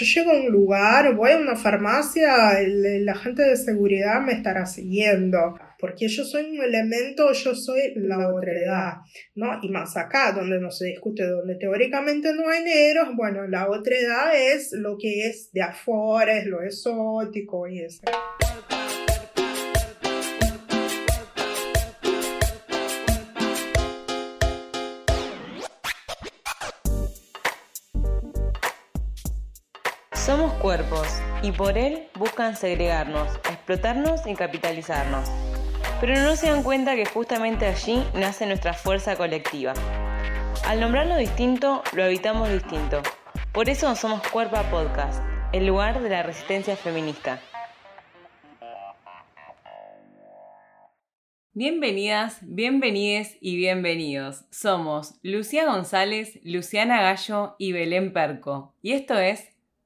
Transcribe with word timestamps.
yo 0.00 0.20
llego 0.20 0.32
a 0.32 0.40
un 0.40 0.50
lugar, 0.50 1.14
voy 1.14 1.32
a 1.32 1.36
una 1.36 1.56
farmacia, 1.56 2.58
la 2.62 3.14
gente 3.14 3.42
de 3.42 3.56
seguridad 3.56 4.20
me 4.20 4.32
estará 4.32 4.64
siguiendo, 4.66 5.58
porque 5.78 6.08
yo 6.08 6.24
soy 6.24 6.56
un 6.56 6.64
elemento, 6.64 7.32
yo 7.32 7.54
soy 7.54 7.92
la 7.96 8.32
otredad, 8.34 8.94
¿no? 9.34 9.58
Y 9.62 9.68
más 9.68 9.96
acá, 9.96 10.32
donde 10.32 10.58
no 10.58 10.70
se 10.70 10.86
discute, 10.86 11.26
donde 11.26 11.56
teóricamente 11.56 12.32
no 12.34 12.48
hay 12.48 12.64
negros, 12.64 13.08
bueno, 13.16 13.46
la 13.46 13.68
otredad 13.68 14.32
es 14.34 14.72
lo 14.72 14.96
que 14.98 15.26
es 15.28 15.50
de 15.52 15.62
afuera, 15.62 16.38
es 16.38 16.46
lo 16.46 16.62
exótico 16.62 17.66
y 17.68 17.80
eso. 17.80 18.02
Cuerpos 30.60 31.08
y 31.42 31.52
por 31.52 31.78
él 31.78 32.08
buscan 32.14 32.54
segregarnos, 32.54 33.34
explotarnos 33.50 34.26
y 34.26 34.34
capitalizarnos. 34.34 35.28
Pero 36.00 36.20
no 36.20 36.36
se 36.36 36.50
dan 36.50 36.62
cuenta 36.62 36.94
que 36.94 37.06
justamente 37.06 37.66
allí 37.66 38.04
nace 38.14 38.46
nuestra 38.46 38.74
fuerza 38.74 39.16
colectiva. 39.16 39.72
Al 40.66 40.80
nombrarlo 40.80 41.16
distinto, 41.16 41.82
lo 41.94 42.04
habitamos 42.04 42.50
distinto. 42.50 43.00
Por 43.52 43.68
eso 43.68 43.94
somos 43.96 44.22
Cuerpa 44.28 44.70
Podcast, 44.70 45.22
el 45.52 45.66
lugar 45.66 46.02
de 46.02 46.10
la 46.10 46.22
resistencia 46.22 46.76
feminista. 46.76 47.40
Bienvenidas, 51.52 52.38
bienvenides 52.42 53.36
y 53.40 53.56
bienvenidos. 53.56 54.44
Somos 54.50 55.14
Lucía 55.22 55.66
González, 55.66 56.38
Luciana 56.44 57.02
Gallo 57.02 57.56
y 57.58 57.72
Belén 57.72 58.12
Perco. 58.12 58.74
Y 58.82 58.92
esto 58.92 59.18
es 59.18 59.48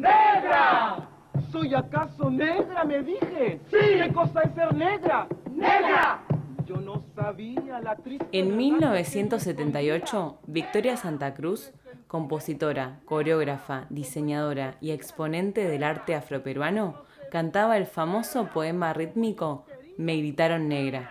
¡Negra! 0.00 1.08
¿Soy 1.52 1.74
acaso 1.74 2.30
negra? 2.30 2.84
Me 2.84 3.02
dije. 3.02 3.60
Sí. 3.70 3.76
¿Qué 4.02 4.10
cosa 4.14 4.40
es 4.42 4.54
ser 4.54 4.74
negra? 4.74 5.28
¡Negra! 5.52 6.22
Yo 6.66 6.76
no 6.76 7.02
sabía 7.14 7.80
la 7.80 7.96
triste. 7.96 8.26
En 8.32 8.56
1978, 8.56 10.38
Victoria 10.46 10.96
Santa 10.96 11.34
Cruz, 11.34 11.72
compositora, 12.06 13.00
coreógrafa, 13.04 13.86
diseñadora 13.90 14.76
y 14.80 14.92
exponente 14.92 15.68
del 15.68 15.84
arte 15.84 16.14
afroperuano, 16.14 17.02
cantaba 17.30 17.76
el 17.76 17.86
famoso 17.86 18.46
poema 18.46 18.92
rítmico 18.92 19.66
Me 19.98 20.16
gritaron 20.16 20.68
negra. 20.68 21.10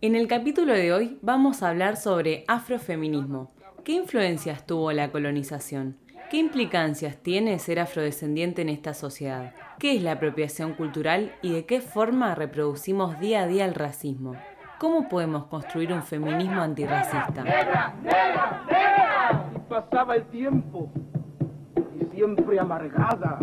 En 0.00 0.14
el 0.14 0.28
capítulo 0.28 0.72
de 0.72 0.92
hoy 0.92 1.18
vamos 1.20 1.62
a 1.62 1.68
hablar 1.68 1.96
sobre 1.96 2.44
afrofeminismo 2.46 3.50
¿Qué 3.88 3.92
influencias 3.92 4.66
tuvo 4.66 4.92
la 4.92 5.10
colonización? 5.10 5.96
¿Qué 6.30 6.36
implicancias 6.36 7.16
tiene 7.16 7.58
ser 7.58 7.80
afrodescendiente 7.80 8.60
en 8.60 8.68
esta 8.68 8.92
sociedad? 8.92 9.54
¿Qué 9.78 9.96
es 9.96 10.02
la 10.02 10.12
apropiación 10.12 10.74
cultural 10.74 11.32
y 11.40 11.52
de 11.52 11.64
qué 11.64 11.80
forma 11.80 12.34
reproducimos 12.34 13.18
día 13.18 13.44
a 13.44 13.46
día 13.46 13.64
el 13.64 13.74
racismo? 13.74 14.34
¿Cómo 14.78 15.08
podemos 15.08 15.46
construir 15.46 15.90
un 15.90 16.02
feminismo 16.02 16.60
antirracista? 16.60 17.44
Y 19.54 19.58
pasaba 19.70 20.16
el 20.16 20.24
tiempo 20.24 20.90
y 21.98 22.04
siempre 22.14 22.60
amargada. 22.60 23.38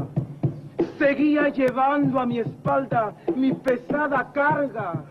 Seguía 0.99 1.49
llevando 1.49 2.19
a 2.19 2.25
mi 2.27 2.39
espalda 2.39 3.15
mi 3.35 3.51
pesada 3.51 4.31
carga 4.31 5.05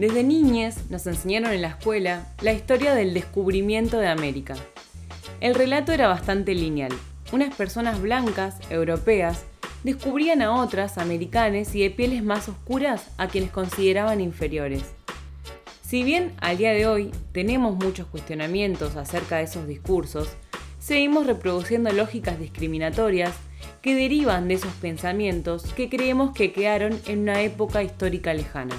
desde 0.00 0.24
niñez 0.24 0.90
nos 0.90 1.06
enseñaron 1.06 1.52
en 1.52 1.60
la 1.60 1.68
escuela 1.68 2.26
la 2.40 2.54
historia 2.54 2.94
del 2.94 3.12
descubrimiento 3.12 3.98
de 3.98 4.08
América. 4.08 4.54
El 5.40 5.54
relato 5.54 5.92
era 5.92 6.06
bastante 6.06 6.54
lineal. 6.54 6.92
Unas 7.32 7.54
personas 7.54 8.02
blancas, 8.02 8.58
europeas, 8.68 9.46
descubrían 9.84 10.42
a 10.42 10.52
otras, 10.52 10.98
americanas 10.98 11.74
y 11.74 11.80
de 11.80 11.90
pieles 11.90 12.22
más 12.22 12.50
oscuras, 12.50 13.08
a 13.16 13.26
quienes 13.26 13.50
consideraban 13.50 14.20
inferiores. 14.20 14.84
Si 15.82 16.02
bien 16.02 16.34
al 16.42 16.58
día 16.58 16.72
de 16.72 16.86
hoy 16.86 17.10
tenemos 17.32 17.74
muchos 17.74 18.06
cuestionamientos 18.06 18.96
acerca 18.96 19.38
de 19.38 19.44
esos 19.44 19.66
discursos, 19.66 20.28
seguimos 20.78 21.26
reproduciendo 21.26 21.90
lógicas 21.90 22.38
discriminatorias 22.38 23.32
que 23.80 23.94
derivan 23.94 24.46
de 24.46 24.54
esos 24.54 24.72
pensamientos 24.74 25.64
que 25.72 25.88
creemos 25.88 26.32
que 26.32 26.52
quedaron 26.52 27.00
en 27.06 27.20
una 27.20 27.40
época 27.40 27.82
histórica 27.82 28.34
lejana. 28.34 28.76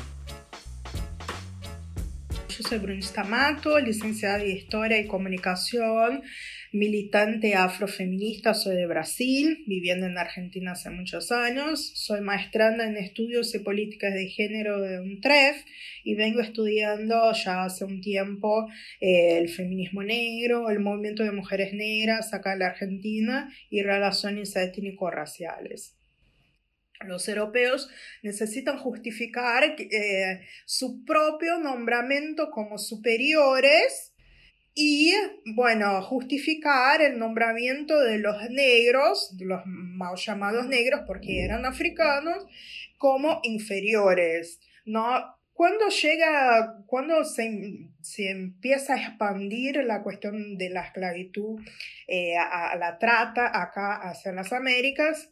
Soy 2.61 2.77
Brunista 2.79 3.23
Mato, 3.23 3.79
licenciada 3.79 4.43
en 4.43 4.51
Historia 4.51 4.99
y 4.99 5.07
Comunicación, 5.07 6.21
militante 6.71 7.55
afrofeminista, 7.55 8.53
soy 8.53 8.75
de 8.75 8.87
Brasil, 8.87 9.63
viviendo 9.67 10.05
en 10.05 10.17
Argentina 10.17 10.73
hace 10.73 10.89
muchos 10.89 11.31
años, 11.31 11.91
soy 11.95 12.21
maestranda 12.21 12.85
en 12.87 12.97
estudios 12.97 13.53
y 13.55 13.59
políticas 13.59 14.13
de 14.13 14.27
género 14.27 14.79
de 14.81 14.99
UNTREF 14.99 15.63
y 16.03 16.15
vengo 16.15 16.41
estudiando 16.41 17.31
ya 17.33 17.63
hace 17.63 17.85
un 17.85 18.01
tiempo 18.01 18.67
eh, 18.99 19.37
el 19.37 19.49
feminismo 19.49 20.03
negro, 20.03 20.69
el 20.69 20.79
movimiento 20.79 21.23
de 21.23 21.31
mujeres 21.31 21.73
negras 21.73 22.33
acá 22.33 22.53
en 22.53 22.59
la 22.59 22.67
Argentina 22.67 23.51
y 23.69 23.81
relaciones 23.81 24.55
étnico-raciales. 24.55 26.00
Los 27.05 27.27
europeos 27.27 27.89
necesitan 28.23 28.77
justificar 28.77 29.63
eh, 29.63 30.41
su 30.65 31.03
propio 31.05 31.57
nombramiento 31.59 32.51
como 32.51 32.77
superiores 32.77 34.11
y, 34.73 35.13
bueno, 35.53 36.01
justificar 36.01 37.01
el 37.01 37.19
nombramiento 37.19 37.99
de 37.99 38.19
los 38.19 38.49
negros, 38.49 39.35
los 39.39 39.61
mal 39.65 40.15
llamados 40.15 40.67
negros 40.67 41.01
porque 41.05 41.43
eran 41.43 41.65
africanos, 41.65 42.45
como 42.97 43.39
inferiores, 43.43 44.59
¿no? 44.85 45.01
Cuando 45.53 45.89
llega, 45.89 46.83
cuando 46.85 47.23
se, 47.25 47.89
se, 48.01 48.31
empieza 48.31 48.93
a 48.93 48.97
expandir 48.97 49.83
la 49.83 50.01
cuestión 50.01 50.57
de 50.57 50.69
la 50.69 50.85
esclavitud 50.85 51.61
eh, 52.07 52.37
a, 52.37 52.69
a, 52.69 52.75
la 52.77 52.97
trata 52.97 53.61
acá 53.61 53.95
hacia 53.95 54.31
las 54.31 54.53
Américas, 54.53 55.29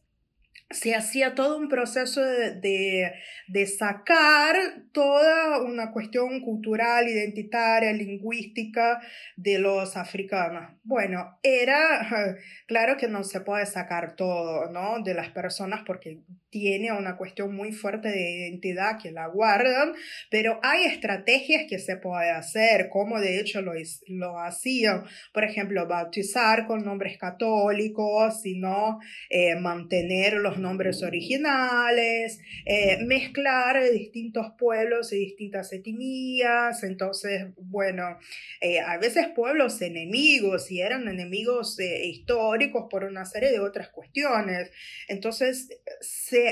se 0.71 0.93
hacía 0.93 1.33
todo 1.33 1.57
un 1.57 1.67
proceso 1.67 2.21
de, 2.21 3.11
de, 3.47 3.65
sacar 3.65 4.55
toda 4.91 5.63
una 5.63 5.91
cuestión 5.91 6.41
cultural, 6.41 7.07
identitaria, 7.07 7.91
lingüística 7.91 9.01
de 9.35 9.57
los 9.57 9.97
africanos. 9.97 10.71
Bueno, 10.83 11.39
era, 11.41 12.07
claro 12.67 12.97
que 12.97 13.07
no 13.07 13.23
se 13.23 13.41
puede 13.41 13.65
sacar 13.65 14.15
todo, 14.15 14.71
¿no? 14.71 15.01
De 15.03 15.15
las 15.15 15.29
personas 15.29 15.81
porque 15.87 16.19
tiene 16.51 16.91
una 16.91 17.17
cuestión 17.17 17.55
muy 17.55 17.71
fuerte 17.71 18.09
de 18.09 18.31
identidad 18.31 18.99
que 19.01 19.11
la 19.11 19.27
guardan, 19.27 19.93
pero 20.29 20.59
hay 20.63 20.85
estrategias 20.85 21.66
que 21.69 21.79
se 21.79 21.97
puede 21.97 22.31
hacer, 22.31 22.89
como 22.89 23.19
de 23.19 23.39
hecho 23.39 23.61
lo, 23.61 23.73
lo 24.07 24.39
hacían, 24.39 25.03
por 25.33 25.43
ejemplo, 25.43 25.87
bautizar 25.87 26.66
con 26.66 26.83
nombres 26.83 27.17
católicos, 27.17 28.41
sino 28.41 28.99
eh, 29.29 29.55
mantener 29.55 30.39
los 30.44 30.58
nombres 30.58 31.03
originales, 31.03 32.41
eh, 32.66 32.97
mezclar 33.06 33.84
distintos 33.91 34.47
pueblos 34.58 35.14
y 35.14 35.18
distintas 35.18 35.72
etnias, 35.74 36.84
entonces, 36.84 37.47
bueno, 37.58 38.18
eh, 38.62 38.80
a 38.80 38.97
veces 38.97 39.28
pueblos 39.36 39.82
enemigos 39.82 40.72
y 40.72 40.82
eran 40.82 41.08
enemigos 41.08 41.78
históricos 41.80 42.88
por 42.90 43.03
una 43.03 43.26
serie 43.26 43.52
de 43.52 43.59
otras 43.59 43.90
cuestiones, 43.90 44.72
entonces 45.08 45.70
se 46.02 46.50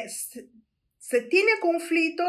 se, 1.00 1.22
tiene 1.22 1.51
conflicto, 1.62 2.24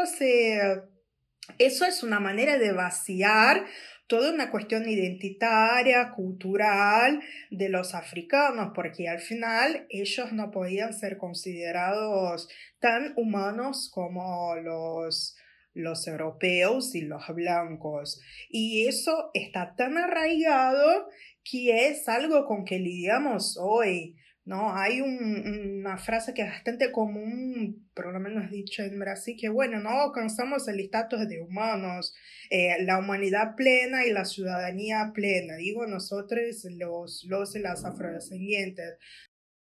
eso 1.57 1.85
es 1.85 2.03
una 2.03 2.19
manera 2.19 2.57
de 2.57 2.71
vaciar 2.71 3.65
toda 4.09 4.33
una 4.33 4.49
cuestión 4.49 4.89
identitaria, 4.89 6.11
cultural 6.15 7.21
de 7.51 7.69
los 7.69 7.93
africanos, 7.93 8.71
porque 8.73 9.07
al 9.07 9.19
final 9.19 9.85
ellos 9.89 10.33
no 10.33 10.49
podían 10.49 10.93
ser 10.93 11.19
considerados 11.19 12.49
tan 12.79 13.13
humanos 13.17 13.91
como 13.93 14.55
los, 14.55 15.37
los 15.75 16.07
europeos 16.07 16.95
y 16.95 17.01
los 17.01 17.23
blancos. 17.27 18.19
Y 18.49 18.87
eso 18.87 19.29
está 19.35 19.75
tan 19.75 19.95
arraigado 19.99 21.07
que 21.43 21.89
es 21.89 22.09
algo 22.09 22.45
con 22.47 22.65
que 22.65 22.79
lidiamos 22.79 23.59
hoy. 23.61 24.15
¿No? 24.45 24.75
Hay 24.75 25.01
una 25.01 25.97
frase 25.97 26.33
que 26.33 26.41
es 26.43 26.49
bastante 26.49 26.91
común, 26.91 27.89
por 27.93 28.11
lo 28.11 28.19
menos 28.19 28.49
dicho 28.49 28.81
en 28.83 28.99
Brasil, 28.99 29.37
que 29.39 29.49
bueno, 29.49 29.79
no 29.79 29.89
alcanzamos 29.89 30.67
el 30.67 30.79
estatus 30.79 31.27
de 31.27 31.41
humanos, 31.41 32.15
eh, 32.49 32.83
la 32.83 32.97
humanidad 32.99 33.55
plena 33.55 34.05
y 34.05 34.11
la 34.11 34.25
ciudadanía 34.25 35.11
plena, 35.13 35.55
digo 35.55 35.85
nosotros 35.85 36.41
los, 36.77 37.23
los 37.27 37.55
y 37.55 37.59
las 37.59 37.85
afrodescendientes. 37.85 38.97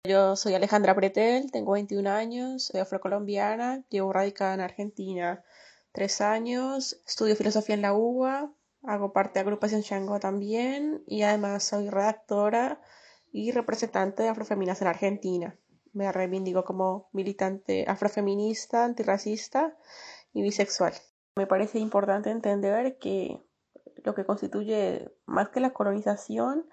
Yo 0.06 0.34
soy 0.36 0.54
Alejandra 0.54 0.94
Pretel, 0.94 1.50
tengo 1.50 1.72
21 1.72 2.08
años, 2.08 2.66
soy 2.66 2.80
afrocolombiana, 2.80 3.84
llevo 3.90 4.12
radicada 4.12 4.54
en 4.54 4.60
Argentina 4.60 5.44
tres 5.92 6.20
años, 6.20 7.00
estudio 7.06 7.36
filosofía 7.36 7.74
en 7.74 7.82
la 7.82 7.94
UBA, 7.94 8.52
hago 8.84 9.12
parte 9.12 9.34
de 9.34 9.40
agrupación 9.40 9.82
Shango 9.82 10.20
también 10.20 11.02
y 11.06 11.22
además 11.22 11.64
soy 11.64 11.90
redactora 11.90 12.80
y 13.32 13.52
representante 13.52 14.22
de 14.22 14.28
Afrofeminas 14.28 14.80
en 14.82 14.88
Argentina. 14.88 15.56
Me 15.92 16.10
reivindico 16.12 16.64
como 16.64 17.08
militante 17.12 17.84
afrofeminista, 17.88 18.84
antirracista 18.84 19.76
y 20.32 20.42
bisexual. 20.42 20.92
Me 21.36 21.46
parece 21.46 21.78
importante 21.78 22.30
entender 22.30 22.98
que 22.98 23.42
lo 24.04 24.14
que 24.14 24.24
constituye 24.24 25.10
más 25.26 25.48
que 25.50 25.60
la 25.60 25.72
colonización, 25.72 26.66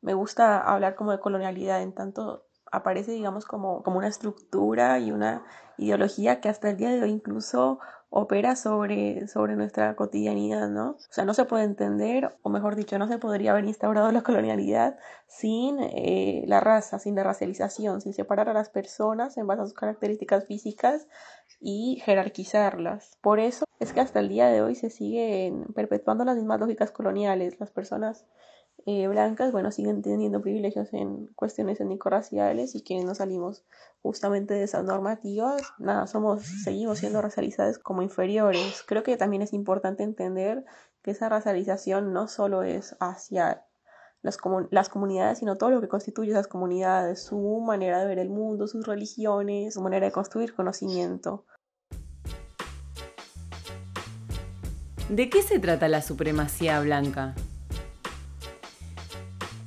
me 0.00 0.14
gusta 0.14 0.60
hablar 0.60 0.94
como 0.94 1.12
de 1.12 1.20
colonialidad, 1.20 1.82
en 1.82 1.94
tanto 1.94 2.46
aparece, 2.70 3.12
digamos, 3.12 3.46
como, 3.46 3.82
como 3.82 3.98
una 3.98 4.08
estructura 4.08 4.98
y 4.98 5.10
una 5.10 5.44
ideología 5.78 6.40
que 6.40 6.48
hasta 6.48 6.70
el 6.70 6.76
día 6.76 6.90
de 6.90 7.02
hoy 7.02 7.10
incluso 7.10 7.78
opera 8.10 8.56
sobre, 8.56 9.28
sobre 9.28 9.54
nuestra 9.56 9.94
cotidianidad, 9.94 10.68
¿no? 10.68 10.92
O 10.92 11.12
sea, 11.12 11.24
no 11.24 11.34
se 11.34 11.44
puede 11.44 11.64
entender, 11.64 12.36
o 12.42 12.48
mejor 12.48 12.74
dicho, 12.74 12.98
no 12.98 13.06
se 13.06 13.18
podría 13.18 13.50
haber 13.50 13.64
instaurado 13.66 14.10
la 14.12 14.22
colonialidad 14.22 14.98
sin 15.26 15.78
eh, 15.80 16.44
la 16.46 16.60
raza, 16.60 16.98
sin 16.98 17.14
la 17.14 17.22
racialización, 17.22 18.00
sin 18.00 18.14
separar 18.14 18.48
a 18.48 18.54
las 18.54 18.70
personas 18.70 19.36
en 19.36 19.46
base 19.46 19.62
a 19.62 19.64
sus 19.66 19.74
características 19.74 20.46
físicas 20.46 21.06
y 21.60 22.00
jerarquizarlas. 22.04 23.18
Por 23.20 23.40
eso 23.40 23.66
es 23.78 23.92
que 23.92 24.00
hasta 24.00 24.20
el 24.20 24.28
día 24.28 24.48
de 24.48 24.62
hoy 24.62 24.74
se 24.74 24.90
siguen 24.90 25.66
perpetuando 25.74 26.24
las 26.24 26.36
mismas 26.36 26.60
lógicas 26.60 26.90
coloniales. 26.90 27.60
Las 27.60 27.70
personas 27.70 28.26
eh, 28.86 29.06
blancas, 29.08 29.52
bueno, 29.52 29.70
siguen 29.70 30.02
teniendo 30.02 30.40
privilegios 30.40 30.92
en 30.92 31.26
cuestiones 31.34 31.80
étnico-raciales 31.80 32.74
y 32.74 32.82
quienes 32.82 33.04
no 33.04 33.14
salimos 33.14 33.64
justamente 34.02 34.54
de 34.54 34.62
esas 34.62 34.84
normativas, 34.84 35.62
nada, 35.78 36.06
somos, 36.06 36.42
seguimos 36.64 36.98
siendo 36.98 37.20
racializadas 37.20 37.78
como 37.78 38.02
inferiores. 38.02 38.82
Creo 38.86 39.02
que 39.02 39.16
también 39.16 39.42
es 39.42 39.52
importante 39.52 40.02
entender 40.02 40.64
que 41.02 41.10
esa 41.10 41.28
racialización 41.28 42.12
no 42.12 42.28
solo 42.28 42.62
es 42.62 42.96
hacia 43.00 43.64
las, 44.22 44.38
las 44.70 44.88
comunidades, 44.88 45.38
sino 45.38 45.56
todo 45.56 45.70
lo 45.70 45.80
que 45.80 45.88
constituye 45.88 46.30
esas 46.30 46.48
comunidades, 46.48 47.22
su 47.22 47.60
manera 47.60 48.00
de 48.00 48.06
ver 48.06 48.18
el 48.18 48.30
mundo, 48.30 48.66
sus 48.66 48.86
religiones, 48.86 49.74
su 49.74 49.82
manera 49.82 50.06
de 50.06 50.12
construir 50.12 50.54
conocimiento. 50.54 51.44
¿De 55.08 55.30
qué 55.30 55.42
se 55.42 55.58
trata 55.58 55.88
la 55.88 56.02
supremacía 56.02 56.80
blanca? 56.80 57.34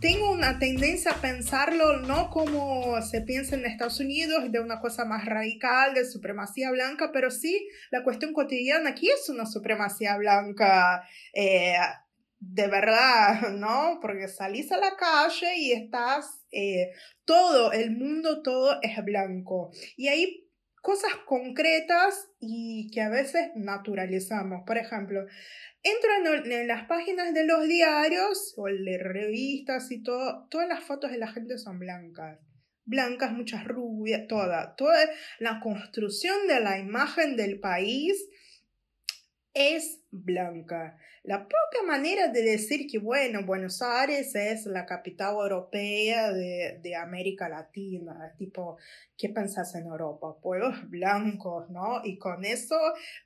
Tengo 0.02 0.32
una 0.32 0.58
tendencia 0.58 1.12
a 1.12 1.22
pensarlo 1.22 2.00
no 2.00 2.32
como 2.32 3.00
se 3.04 3.22
piensa 3.22 3.56
en 3.56 3.66
Estados 3.66 4.00
Unidos, 4.00 4.52
de 4.52 4.60
una 4.60 4.80
cosa 4.82 5.06
más 5.06 5.26
radical, 5.26 5.94
de 5.94 6.06
supremacía 6.06 6.72
blanca, 6.72 7.12
pero 7.14 7.30
sí 7.30 7.70
la 7.92 8.04
cuestión 8.04 8.34
cotidiana 8.34 8.90
aquí 8.90 9.10
es 9.10 9.30
una 9.30 9.46
supremacía 9.46 10.18
blanca. 10.18 11.08
Eh, 11.34 11.76
de 12.40 12.68
verdad, 12.68 13.52
¿no? 13.52 14.00
Porque 14.02 14.28
salís 14.28 14.72
a 14.72 14.78
la 14.78 14.96
calle 14.98 15.58
y 15.58 15.74
estás, 15.74 16.44
eh, 16.52 16.92
todo, 17.24 17.72
el 17.72 17.92
mundo 17.92 18.42
todo 18.42 18.80
es 18.82 19.04
blanco. 19.06 19.72
Y 19.96 20.08
ahí 20.08 20.51
cosas 20.82 21.14
concretas 21.26 22.30
y 22.40 22.90
que 22.92 23.02
a 23.02 23.10
veces 23.10 23.52
naturalizamos. 23.56 24.64
Por 24.66 24.78
ejemplo, 24.78 25.26
entro 25.84 26.44
en, 26.44 26.68
las 26.68 26.86
páginas 26.88 27.34
de 27.34 27.46
los 27.46 27.68
diarios 27.68 28.54
o 28.58 28.66
de 28.66 28.98
revistas 28.98 29.92
y 29.92 30.02
todo, 30.04 30.48
todas 30.50 30.68
las 30.68 30.84
fotos 30.84 31.12
de 31.12 31.20
la 31.20 31.32
gente 31.32 31.58
son 31.58 31.80
blancas. 31.80 32.40
Blancas, 32.84 33.32
muchas 33.32 33.64
rubias, 33.66 34.28
toda. 34.28 34.76
Toda 34.76 34.98
la 35.40 35.60
construcción 35.60 36.48
de 36.48 36.60
la 36.60 36.80
imagen 36.80 37.36
del 37.38 37.60
país 37.60 38.28
es 39.54 40.02
blanca. 40.12 40.98
La 41.24 41.48
propia 41.48 41.84
manera 41.86 42.30
de 42.30 42.42
decir 42.42 42.88
que, 42.90 42.98
bueno, 42.98 43.46
Buenos 43.46 43.82
Aires 43.82 44.34
es 44.34 44.66
la 44.66 44.86
capital 44.86 45.36
europea 45.36 46.32
de, 46.32 46.96
América 46.96 47.48
Latina, 47.48 48.34
tipo, 48.38 48.78
¿qué 49.18 49.30
pensás 49.30 49.76
en 49.76 49.86
Europa? 49.86 50.38
Pueblos 50.42 50.90
blancos, 50.90 51.70
¿no? 51.70 52.02
Y 52.04 52.18
con 52.18 52.44
eso 52.44 52.76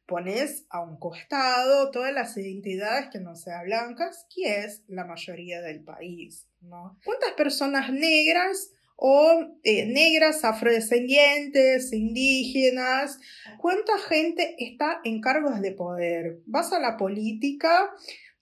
pones 0.05 0.65
a 0.69 0.81
un 0.81 0.97
costado 0.97 1.89
todas 1.91 2.13
las 2.13 2.37
identidades 2.37 3.09
que 3.11 3.19
no 3.19 3.35
sean 3.35 3.65
blancas, 3.65 4.27
que 4.33 4.65
es 4.65 4.83
la 4.87 5.05
mayoría 5.05 5.61
del 5.61 5.83
país, 5.83 6.47
¿no? 6.61 6.99
¿Cuántas 7.03 7.31
personas 7.33 7.91
negras 7.91 8.74
o 8.95 9.57
eh, 9.63 9.85
negras, 9.85 10.45
afrodescendientes, 10.45 11.91
indígenas. 11.91 13.19
¿Cuánta 13.59 13.97
gente 13.97 14.55
está 14.57 15.01
en 15.03 15.21
cargos 15.21 15.61
de 15.61 15.71
poder? 15.71 16.39
Vas 16.45 16.71
a 16.71 16.79
la 16.79 16.97
política, 16.97 17.91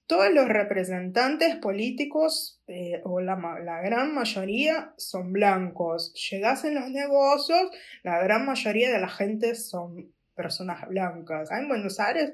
todos 0.05 0.31
los 0.31 0.47
representantes 0.47 1.55
políticos, 1.55 2.61
eh, 2.67 3.01
o 3.03 3.19
la, 3.19 3.35
la, 3.63 3.81
gran 3.81 4.13
mayoría, 4.13 4.93
son 4.97 5.33
blancos. 5.33 6.13
Llegas 6.29 6.65
en 6.65 6.75
los 6.75 6.89
negocios, 6.89 7.69
la 8.03 8.21
gran 8.23 8.45
mayoría 8.45 8.91
de 8.91 8.99
la 8.99 9.09
gente 9.09 9.55
son 9.55 10.13
personas 10.35 10.87
blancas. 10.87 11.49
En 11.51 11.67
Buenos 11.67 11.99
Aires 11.99 12.33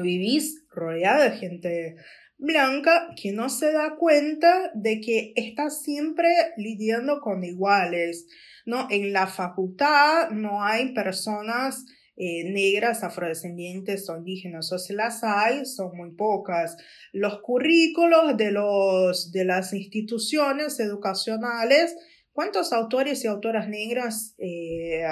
vivís 0.00 0.64
rodeada 0.70 1.30
de 1.30 1.36
gente 1.36 1.96
blanca 2.38 3.10
que 3.20 3.32
no 3.32 3.48
se 3.48 3.72
da 3.72 3.96
cuenta 3.96 4.70
de 4.74 5.00
que 5.00 5.32
está 5.36 5.70
siempre 5.70 6.28
lidiando 6.56 7.20
con 7.20 7.44
iguales, 7.44 8.26
¿no? 8.64 8.86
En 8.90 9.12
la 9.12 9.26
facultad 9.26 10.30
no 10.30 10.62
hay 10.62 10.94
personas 10.94 11.84
eh, 12.20 12.50
negras, 12.50 13.04
afrodescendientes 13.04 14.08
o 14.08 14.16
indígenas, 14.16 14.72
o 14.72 14.78
si 14.78 14.92
las 14.92 15.22
hay, 15.22 15.64
son 15.66 15.96
muy 15.96 16.12
pocas. 16.16 16.76
Los 17.12 17.40
currículos 17.42 18.36
de, 18.36 18.50
los, 18.50 19.30
de 19.30 19.44
las 19.44 19.72
instituciones 19.72 20.80
educacionales, 20.80 21.94
¿cuántos 22.32 22.72
autores 22.72 23.24
y 23.24 23.28
autoras 23.28 23.68
negras 23.68 24.34
eh, 24.38 25.04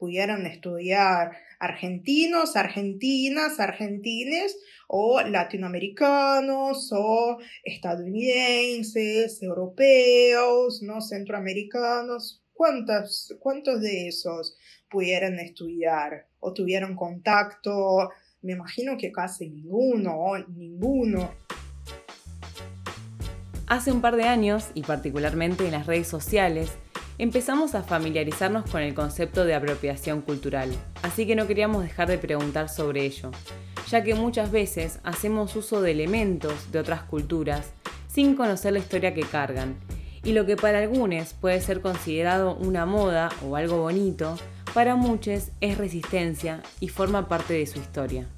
pudieran 0.00 0.46
estudiar? 0.46 1.36
Argentinos, 1.60 2.56
argentinas, 2.56 3.60
argentines, 3.60 4.56
o 4.88 5.20
latinoamericanos 5.20 6.90
o 6.92 7.38
estadounidenses, 7.62 9.40
europeos, 9.40 10.82
¿no? 10.82 11.00
centroamericanos. 11.00 12.42
¿Cuántos, 12.52 13.36
¿Cuántos 13.38 13.80
de 13.80 14.08
esos 14.08 14.56
pudieran 14.90 15.38
estudiar 15.38 16.26
o 16.40 16.52
tuvieron 16.52 16.96
contacto? 16.96 18.10
Me 18.42 18.54
imagino 18.54 18.96
que 18.98 19.12
casi 19.12 19.48
ninguno, 19.48 20.32
ninguno. 20.48 21.30
Hace 23.68 23.92
un 23.92 24.00
par 24.00 24.16
de 24.16 24.24
años, 24.24 24.70
y 24.74 24.82
particularmente 24.82 25.64
en 25.64 25.70
las 25.70 25.86
redes 25.86 26.08
sociales, 26.08 26.72
empezamos 27.22 27.74
a 27.74 27.82
familiarizarnos 27.82 28.68
con 28.70 28.82
el 28.82 28.94
concepto 28.94 29.44
de 29.44 29.54
apropiación 29.54 30.22
cultural, 30.22 30.70
así 31.02 31.26
que 31.26 31.36
no 31.36 31.46
queríamos 31.46 31.82
dejar 31.82 32.08
de 32.08 32.18
preguntar 32.18 32.68
sobre 32.68 33.04
ello 33.04 33.30
ya 33.90 34.04
que 34.04 34.14
muchas 34.14 34.52
veces 34.52 35.00
hacemos 35.02 35.56
uso 35.56 35.82
de 35.82 35.90
elementos 35.90 36.70
de 36.70 36.78
otras 36.78 37.02
culturas 37.02 37.70
sin 38.06 38.36
conocer 38.36 38.72
la 38.72 38.78
historia 38.78 39.14
que 39.14 39.22
cargan, 39.22 39.76
y 40.22 40.32
lo 40.32 40.46
que 40.46 40.56
para 40.56 40.78
algunos 40.78 41.34
puede 41.34 41.60
ser 41.60 41.80
considerado 41.80 42.54
una 42.56 42.86
moda 42.86 43.30
o 43.44 43.56
algo 43.56 43.78
bonito, 43.78 44.36
para 44.74 44.94
muchos 44.94 45.48
es 45.60 45.78
resistencia 45.78 46.62
y 46.78 46.88
forma 46.88 47.28
parte 47.28 47.54
de 47.54 47.66
su 47.66 47.78
historia. 47.78 48.28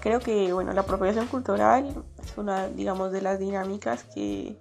Creo 0.00 0.20
que 0.20 0.52
bueno, 0.52 0.72
la 0.72 0.82
apropiación 0.82 1.26
cultural 1.26 2.04
es 2.24 2.38
una, 2.38 2.68
digamos, 2.68 3.12
de 3.12 3.22
las 3.22 3.38
dinámicas 3.38 4.04
que 4.04 4.56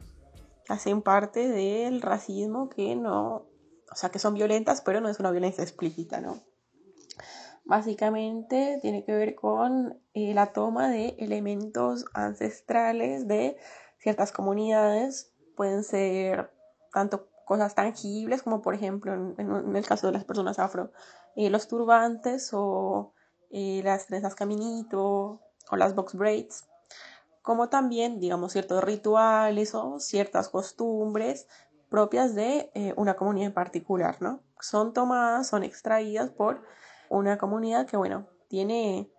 hacen 0.70 1.02
parte 1.02 1.48
del 1.48 2.02
racismo 2.02 2.70
que 2.70 2.96
no, 2.96 3.48
o 3.92 3.96
sea, 3.96 4.10
que 4.10 4.20
son 4.20 4.34
violentas, 4.34 4.82
pero 4.82 5.02
no 5.02 5.10
es 5.10 5.20
una 5.20 5.32
violencia 5.32 5.64
explícita, 5.64 6.22
¿no? 6.22 6.42
Básicamente 7.66 8.78
tiene 8.82 9.04
que 9.04 9.16
ver 9.16 9.36
con 9.36 10.00
eh, 10.14 10.34
la 10.36 10.54
toma 10.54 10.90
de 10.90 11.16
elementos 11.18 12.06
ancestrales 12.14 13.28
de 13.28 13.58
ciertas 13.98 14.32
comunidades. 14.32 15.34
Pueden 15.56 15.84
ser 15.84 16.52
tanto 16.94 17.28
cosas 17.46 17.74
tangibles 17.74 18.44
como 18.44 18.62
por 18.62 18.76
ejemplo 18.76 19.14
en, 19.14 19.76
el 19.76 19.86
caso 19.86 20.08
de 20.08 20.14
las 20.14 20.26
personas 20.26 20.60
afro, 20.60 20.92
eh, 21.36 21.50
los 21.50 21.68
turbantes 21.68 22.52
o 22.54 23.14
eh, 23.52 23.82
las 23.84 24.08
trenzas 24.08 24.36
caminito 24.36 25.42
o 25.70 25.76
las 25.76 25.96
box 25.96 26.16
braids, 26.16 26.66
como 27.46 27.70
también, 27.70 28.20
digamos, 28.20 28.54
ciertos 28.54 28.84
rituales 28.84 29.76
o 29.76 30.00
ciertas 30.00 30.50
costumbres 30.50 31.48
propias 31.90 32.34
de 32.34 32.72
eh, 32.74 32.96
una 32.98 33.16
comunidad 33.16 33.50
en 33.50 33.54
particular, 33.54 34.20
¿no? 34.20 34.42
Son 34.60 34.94
tomadas, 34.94 35.48
son 35.48 35.62
extraídas 35.62 36.32
por 36.32 36.64
una 37.08 37.38
comunidad 37.38 37.86
que, 37.86 37.98
bueno, 37.98 38.28
tiene 38.48 39.12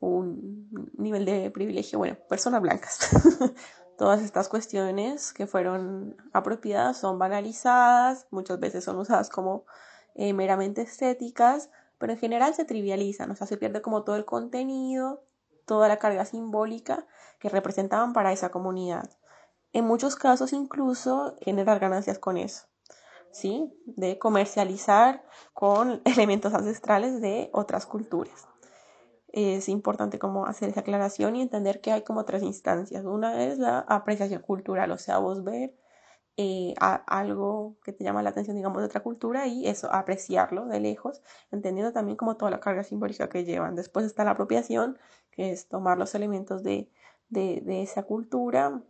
un 0.00 0.70
nivel 0.96 1.26
de 1.26 1.50
privilegio, 1.50 1.98
bueno, 1.98 2.16
personas 2.30 2.62
blancas. 2.62 3.10
Todas 3.98 4.22
estas 4.22 4.48
cuestiones 4.48 5.34
que 5.34 5.46
fueron 5.46 6.16
apropiadas 6.32 6.96
son 6.96 7.18
banalizadas, 7.18 8.26
muchas 8.30 8.58
veces 8.58 8.84
son 8.84 8.96
usadas 8.96 9.28
como 9.28 9.66
eh, 10.14 10.32
meramente 10.32 10.80
estéticas, 10.80 11.68
pero 11.98 12.14
en 12.14 12.18
general 12.18 12.54
se 12.54 12.64
trivializan, 12.64 13.30
o 13.30 13.36
sea, 13.36 13.46
se 13.46 13.58
pierde 13.58 13.82
como 13.82 14.02
todo 14.02 14.16
el 14.16 14.24
contenido, 14.24 15.26
toda 15.66 15.88
la 15.88 15.98
carga 15.98 16.24
simbólica 16.24 17.06
que 17.38 17.48
representaban 17.48 18.12
para 18.12 18.32
esa 18.32 18.50
comunidad. 18.50 19.10
En 19.72 19.84
muchos 19.84 20.16
casos 20.16 20.52
incluso 20.52 21.36
generar 21.42 21.78
ganancias 21.78 22.18
con 22.18 22.38
eso, 22.38 22.66
¿sí? 23.30 23.70
De 23.84 24.18
comercializar 24.18 25.22
con 25.52 26.00
elementos 26.06 26.54
ancestrales 26.54 27.20
de 27.20 27.50
otras 27.52 27.84
culturas. 27.84 28.48
Es 29.28 29.68
importante 29.68 30.18
como 30.18 30.46
hacer 30.46 30.70
esa 30.70 30.80
aclaración 30.80 31.36
y 31.36 31.42
entender 31.42 31.82
que 31.82 31.92
hay 31.92 32.02
como 32.02 32.24
tres 32.24 32.42
instancias. 32.42 33.04
Una 33.04 33.44
es 33.44 33.58
la 33.58 33.80
apreciación 33.80 34.40
cultural, 34.40 34.90
o 34.92 34.96
sea, 34.96 35.18
vos 35.18 35.44
ver 35.44 35.74
eh, 36.36 36.74
algo 36.78 37.76
que 37.82 37.92
te 37.92 38.04
llama 38.04 38.22
la 38.22 38.30
atención, 38.30 38.56
digamos, 38.56 38.78
de 38.78 38.86
otra 38.86 39.02
cultura 39.02 39.46
y 39.46 39.66
eso, 39.66 39.92
apreciarlo 39.92 40.66
de 40.66 40.80
lejos, 40.80 41.22
entendiendo 41.50 41.92
también 41.92 42.16
como 42.16 42.36
toda 42.36 42.50
la 42.50 42.60
carga 42.60 42.84
simbólica 42.84 43.28
que 43.28 43.44
llevan. 43.44 43.74
Después 43.74 44.04
está 44.04 44.24
la 44.24 44.32
apropiación, 44.32 44.98
que 45.30 45.52
es 45.52 45.68
tomar 45.68 45.98
los 45.98 46.14
elementos 46.14 46.62
de, 46.62 46.90
de, 47.28 47.62
de 47.64 47.82
esa 47.82 48.02
cultura, 48.02 48.82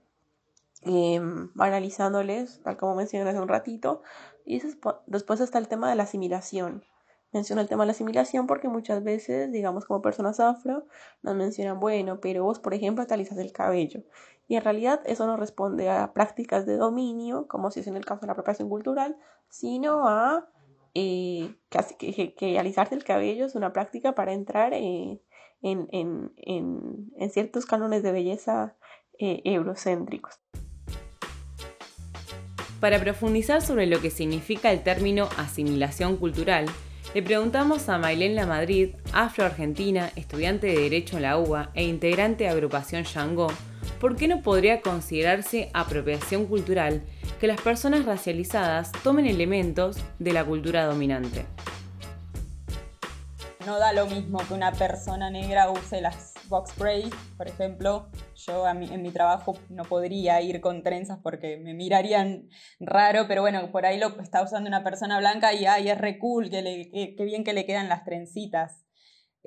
eh, 0.83 1.21
analizándoles, 1.59 2.63
tal 2.63 2.77
como 2.77 2.95
mencioné 2.95 3.29
hace 3.29 3.41
un 3.41 3.49
ratito, 3.49 4.03
y 4.45 4.61
después 5.07 5.41
está 5.41 5.59
el 5.59 5.69
tema 5.69 5.89
de 5.91 5.97
la 5.97 6.05
asimilación. 6.05 6.85
Menciono 7.33 7.61
el 7.61 7.69
tema 7.69 7.83
de 7.83 7.89
la 7.89 7.93
asimilación 7.93 8.47
porque 8.47 8.69
muchas 8.69 9.03
veces, 9.03 9.51
digamos, 9.53 9.85
como 9.85 10.01
personas 10.01 10.41
afro, 10.41 10.87
nos 11.23 11.35
mencionan, 11.35 11.81
bueno, 11.81 12.21
pero 12.21 12.45
vos, 12.45 12.59
por 12.59 12.73
ejemplo, 12.73 13.07
te 13.07 13.15
alisas 13.15 13.39
el 13.39 13.53
cabello. 13.53 14.03
Y 14.49 14.57
en 14.57 14.63
realidad 14.63 15.01
eso 15.05 15.27
no 15.27 15.37
responde 15.37 15.91
a 15.91 16.13
prácticas 16.13 16.67
de 16.67 16.77
dominio, 16.77 17.49
como 17.49 17.71
si 17.71 17.81
es 17.81 17.87
en 17.89 17.97
el 17.97 18.05
caso 18.05 18.21
de 18.21 18.29
la 18.29 18.33
apropiación 18.33 18.69
cultural, 18.69 19.17
sino 19.49 20.09
a 20.09 20.49
eh, 20.95 21.55
que, 21.99 22.35
que, 22.35 22.59
alisarse 22.59 22.95
el 22.95 23.05
cabello 23.05 23.45
es 23.45 23.55
una 23.55 23.73
práctica 23.73 24.15
para 24.15 24.33
entrar 24.33 24.73
eh, 24.73 25.21
en, 25.61 25.89
en, 25.93 26.33
en, 26.37 27.13
en, 27.17 27.31
ciertos 27.31 27.67
cánones 27.67 28.03
de 28.03 28.13
belleza 28.13 28.77
eh, 29.19 29.43
eurocéntricos. 29.45 30.41
Para 32.81 32.99
profundizar 33.01 33.63
sobre 33.63 33.87
lo 33.87 34.01
que 34.01 34.11
significa 34.11 34.71
el 34.71 34.83
término 34.83 35.29
asimilación 35.39 36.17
cultural, 36.17 36.67
le 37.17 37.23
preguntamos 37.23 37.89
a 37.89 37.97
Maylene 37.97 38.45
Madrid, 38.45 38.91
afro-argentina, 39.15 40.13
estudiante 40.17 40.67
de 40.67 40.81
Derecho 40.81 41.17
en 41.17 41.23
la 41.23 41.39
UBA 41.39 41.71
e 41.73 41.83
integrante 41.83 42.45
de 42.45 42.51
agrupación 42.51 43.05
Shango, 43.05 43.47
¿por 43.99 44.17
qué 44.17 44.29
no 44.29 44.43
podría 44.43 44.83
considerarse 44.83 45.71
apropiación 45.73 46.45
cultural 46.45 47.03
que 47.41 47.47
las 47.47 47.59
personas 47.59 48.05
racializadas 48.05 48.93
tomen 49.03 49.25
elementos 49.25 49.97
de 50.19 50.35
la 50.35 50.45
cultura 50.45 50.85
dominante? 50.85 51.47
No 53.65 53.79
da 53.79 53.95
lo 53.95 54.05
mismo 54.05 54.47
que 54.47 54.53
una 54.53 54.73
persona 54.73 55.31
negra 55.31 55.71
use 55.71 56.03
las 56.03 56.36
box 56.49 56.77
braids, 56.79 57.17
por 57.37 57.49
ejemplo. 57.49 58.09
Yo 58.35 58.67
en 58.69 59.03
mi 59.03 59.11
trabajo 59.11 59.55
no 59.69 59.85
podría 59.85 60.41
ir 60.43 60.61
con 60.61 60.83
trenzas 60.83 61.19
porque 61.23 61.57
me 61.59 61.75
mirarían 61.75 62.49
raro, 62.81 63.27
pero 63.29 63.43
bueno, 63.43 63.71
por 63.73 63.87
ahí 63.87 63.99
lo 63.99 64.21
está 64.21 64.43
usando 64.43 64.69
una 64.69 64.85
persona 64.85 65.19
blanca 65.19 65.55
y 65.55 65.67
ay, 65.67 65.89
es 65.89 65.99
re 65.99 66.19
cool, 66.19 66.51
qué 66.51 67.15
bien 67.19 67.45
que 67.45 67.53
le 67.53 67.67
quedan 67.67 67.89
las 67.89 68.05
trencitas. 68.05 68.87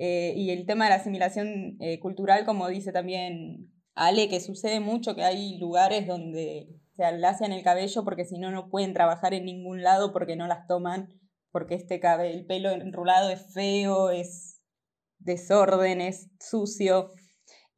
Eh, 0.02 0.32
y 0.34 0.50
el 0.50 0.64
tema 0.64 0.84
de 0.84 0.90
la 0.90 0.96
asimilación 0.96 1.76
eh, 1.80 2.00
cultural, 2.00 2.46
como 2.46 2.68
dice 2.68 2.90
también 2.90 3.70
Ale, 3.94 4.30
que 4.30 4.40
sucede 4.40 4.80
mucho 4.80 5.14
que 5.14 5.24
hay 5.24 5.58
lugares 5.58 6.06
donde 6.06 6.68
se 6.96 7.04
alacian 7.04 7.52
el 7.52 7.62
cabello 7.62 8.02
porque 8.02 8.24
si 8.24 8.38
no, 8.38 8.50
no 8.50 8.70
pueden 8.70 8.94
trabajar 8.94 9.34
en 9.34 9.44
ningún 9.44 9.82
lado 9.82 10.14
porque 10.14 10.36
no 10.36 10.46
las 10.46 10.66
toman, 10.66 11.20
porque 11.50 11.74
este 11.74 12.00
el 12.22 12.46
pelo 12.46 12.70
enrulado 12.70 13.28
es 13.28 13.52
feo, 13.52 14.08
es 14.08 14.49
desorden, 15.30 16.00
es 16.00 16.28
sucio. 16.38 17.12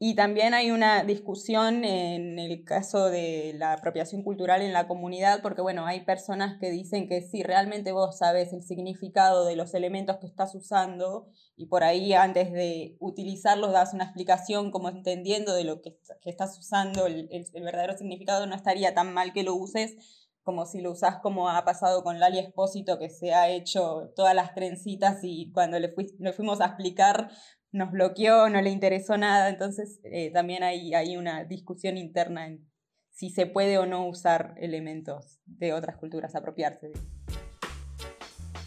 Y 0.05 0.17
también 0.17 0.53
hay 0.53 0.73
una 0.73 1.05
discusión 1.05 1.85
en 1.85 2.37
el 2.41 2.65
caso 2.65 3.09
de 3.09 3.55
la 3.57 3.75
apropiación 3.75 4.25
cultural 4.25 4.61
en 4.61 4.73
la 4.73 4.89
comunidad, 4.89 5.43
porque 5.43 5.63
bueno, 5.63 5.87
hay 5.87 6.01
personas 6.01 6.59
que 6.59 6.73
dicen 6.73 7.09
que 7.09 7.21
si 7.21 7.45
realmente 7.45 7.93
vos 7.93 8.19
sabes 8.19 8.53
el 8.53 8.65
significado 8.65 9.45
de 9.45 9.55
los 9.55 9.75
elementos 9.75 10.17
que 10.17 10.27
estás 10.27 10.57
usando 10.57 11.29
y 11.57 11.67
por 11.67 11.85
ahí 11.85 12.15
antes 12.15 12.51
de 12.51 12.97
utilizarlos 12.99 13.71
das 13.71 13.95
una 13.95 14.03
explicación 14.03 14.73
como 14.73 14.89
entendiendo 14.89 15.55
de 15.55 15.63
lo 15.63 15.81
que, 15.83 15.97
estás 16.25 16.59
usando, 16.59 17.07
el, 17.07 17.29
verdadero 17.63 17.97
significado, 17.97 18.47
no 18.47 18.57
estaría 18.57 18.95
tan 18.95 19.15
mal 19.15 19.33
que 19.33 19.45
lo 19.45 19.55
uses 19.55 19.95
como 20.43 20.67
si 20.67 20.81
lo 20.81 20.93
usás 20.93 21.19
como 21.23 21.49
ha 21.49 21.65
pasado 21.65 22.03
con 22.03 22.19
Lali 22.19 22.39
Espósito, 22.39 22.99
que 22.99 23.11
se 23.11 23.33
ha 23.33 23.49
hecho 23.49 24.13
todas 24.17 24.35
las 24.35 24.55
trencitas 24.55 25.21
y 25.23 25.51
cuando 25.53 25.79
le, 25.79 25.95
le 26.19 26.33
fuimos 26.33 26.61
a 26.61 26.67
explicar 26.67 27.31
nos 27.73 27.91
bloqueó, 27.91 28.51
no 28.51 28.61
le 28.61 28.71
interesó 28.71 29.17
nada, 29.17 29.49
entonces 29.49 29.99
eh, 30.05 30.31
también 30.31 30.63
hay, 30.63 30.93
hay 30.95 31.17
una 31.17 31.45
discusión 31.45 31.97
interna 31.97 32.47
en 32.47 32.71
si 33.11 33.31
se 33.31 33.47
puede 33.47 33.79
o 33.79 33.87
no 33.87 34.07
usar 34.07 34.55
elementos 34.59 35.41
de 35.45 35.73
otras 35.73 35.97
culturas, 35.97 36.35
apropiarse. 36.35 36.93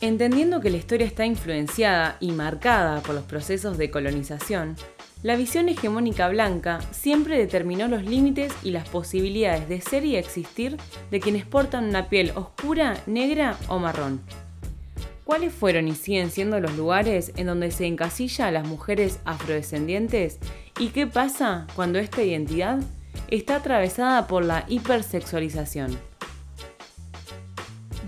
Entendiendo 0.01 0.59
que 0.59 0.69
la 0.69 0.77
historia 0.77 1.07
está 1.07 1.25
influenciada 1.25 2.17
y 2.19 2.31
marcada 2.31 3.01
por 3.01 3.15
los 3.15 3.23
procesos 3.23 3.77
de 3.77 3.89
colonización, 3.89 4.75
la 5.23 5.35
visión 5.35 5.69
hegemónica 5.69 6.27
blanca 6.27 6.79
siempre 6.91 7.37
determinó 7.37 7.87
los 7.87 8.03
límites 8.03 8.53
y 8.63 8.71
las 8.71 8.87
posibilidades 8.89 9.67
de 9.67 9.81
ser 9.81 10.05
y 10.05 10.15
existir 10.15 10.77
de 11.09 11.19
quienes 11.19 11.45
portan 11.45 11.85
una 11.85 12.09
piel 12.09 12.31
oscura, 12.35 12.95
negra 13.07 13.57
o 13.67 13.79
marrón. 13.79 14.21
¿Cuáles 15.23 15.51
fueron 15.51 15.87
y 15.87 15.95
siguen 15.95 16.29
siendo 16.29 16.59
los 16.59 16.75
lugares 16.77 17.31
en 17.35 17.47
donde 17.47 17.71
se 17.71 17.87
encasilla 17.87 18.47
a 18.47 18.51
las 18.51 18.67
mujeres 18.67 19.19
afrodescendientes? 19.25 20.37
¿Y 20.79 20.89
qué 20.89 21.07
pasa 21.07 21.65
cuando 21.75 21.97
esta 21.97 22.21
identidad 22.21 22.79
está 23.29 23.55
atravesada 23.55 24.27
por 24.27 24.45
la 24.45 24.65
hipersexualización? 24.67 25.97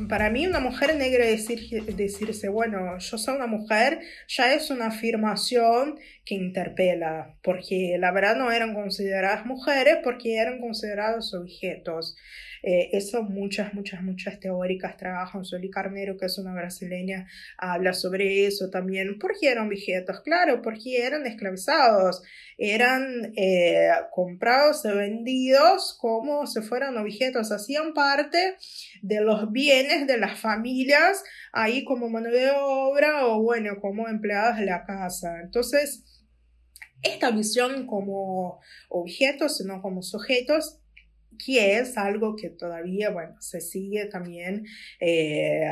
Para 0.09 0.29
mí 0.29 0.45
una 0.45 0.59
mujer 0.59 0.95
negra 0.95 1.25
decir, 1.25 1.83
decirse, 1.95 2.49
bueno, 2.49 2.97
yo 2.99 3.17
soy 3.17 3.35
una 3.35 3.47
mujer, 3.47 3.99
ya 4.27 4.53
es 4.53 4.69
una 4.69 4.87
afirmación 4.87 5.97
que 6.25 6.35
interpela, 6.35 7.35
porque 7.41 7.97
la 7.99 8.11
verdad 8.11 8.35
no 8.35 8.51
eran 8.51 8.73
consideradas 8.73 9.45
mujeres 9.45 9.97
porque 10.03 10.37
eran 10.37 10.59
considerados 10.59 11.33
objetos. 11.33 12.15
Eh, 12.63 12.89
eso 12.93 13.23
muchas, 13.23 13.73
muchas, 13.73 14.01
muchas 14.01 14.39
teóricas 14.39 14.97
trabajan. 14.97 15.45
Soli 15.45 15.69
Carnero, 15.69 16.17
que 16.17 16.25
es 16.25 16.37
una 16.37 16.53
brasileña, 16.53 17.27
habla 17.57 17.93
sobre 17.93 18.45
eso 18.45 18.69
también. 18.69 19.19
¿Por 19.19 19.33
qué 19.39 19.51
eran 19.51 19.67
objetos? 19.67 20.21
Claro, 20.21 20.61
porque 20.61 21.05
eran 21.05 21.25
esclavizados, 21.25 22.23
eran 22.57 23.33
eh, 23.37 23.89
comprados 24.11 24.83
y 24.85 24.89
vendidos 24.89 25.97
como 25.99 26.47
si 26.47 26.61
fueran 26.61 26.97
objetos, 26.97 27.51
hacían 27.51 27.93
parte 27.93 28.57
de 29.01 29.21
los 29.21 29.51
bienes 29.51 30.07
de 30.07 30.17
las 30.17 30.39
familias, 30.39 31.23
ahí 31.53 31.83
como 31.83 32.09
mano 32.09 32.29
de 32.29 32.51
obra 32.51 33.27
o 33.27 33.41
bueno, 33.41 33.79
como 33.81 34.07
empleados 34.07 34.57
de 34.57 34.65
la 34.65 34.85
casa. 34.85 35.39
Entonces, 35.41 36.03
esta 37.01 37.31
visión 37.31 37.87
como 37.87 38.59
objetos, 38.89 39.57
sino 39.57 39.81
como 39.81 40.01
sujetos, 40.01 40.79
que 41.43 41.77
es 41.77 41.97
algo 41.97 42.35
que 42.35 42.49
todavía, 42.49 43.11
bueno, 43.11 43.35
se 43.39 43.61
sigue 43.61 44.05
también 44.05 44.65
eh, 44.99 45.67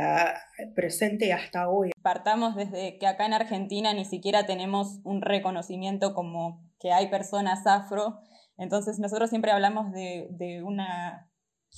presente 0.76 1.34
hasta 1.34 1.70
hoy. 1.70 1.92
Partamos 2.02 2.56
desde 2.56 2.98
que 3.00 3.08
acá 3.08 3.26
en 3.26 3.34
Argentina 3.34 3.94
ni 3.94 4.06
siquiera 4.06 4.46
tenemos 4.46 5.00
un 5.04 5.22
reconocimiento 5.22 6.14
como 6.14 6.64
que 6.80 6.92
hay 6.92 7.10
personas 7.10 7.66
afro, 7.66 8.20
entonces 8.58 9.00
nosotros 9.00 9.30
siempre 9.30 9.52
hablamos 9.52 9.92
de, 9.92 10.28
de 10.32 10.62
una 10.64 11.25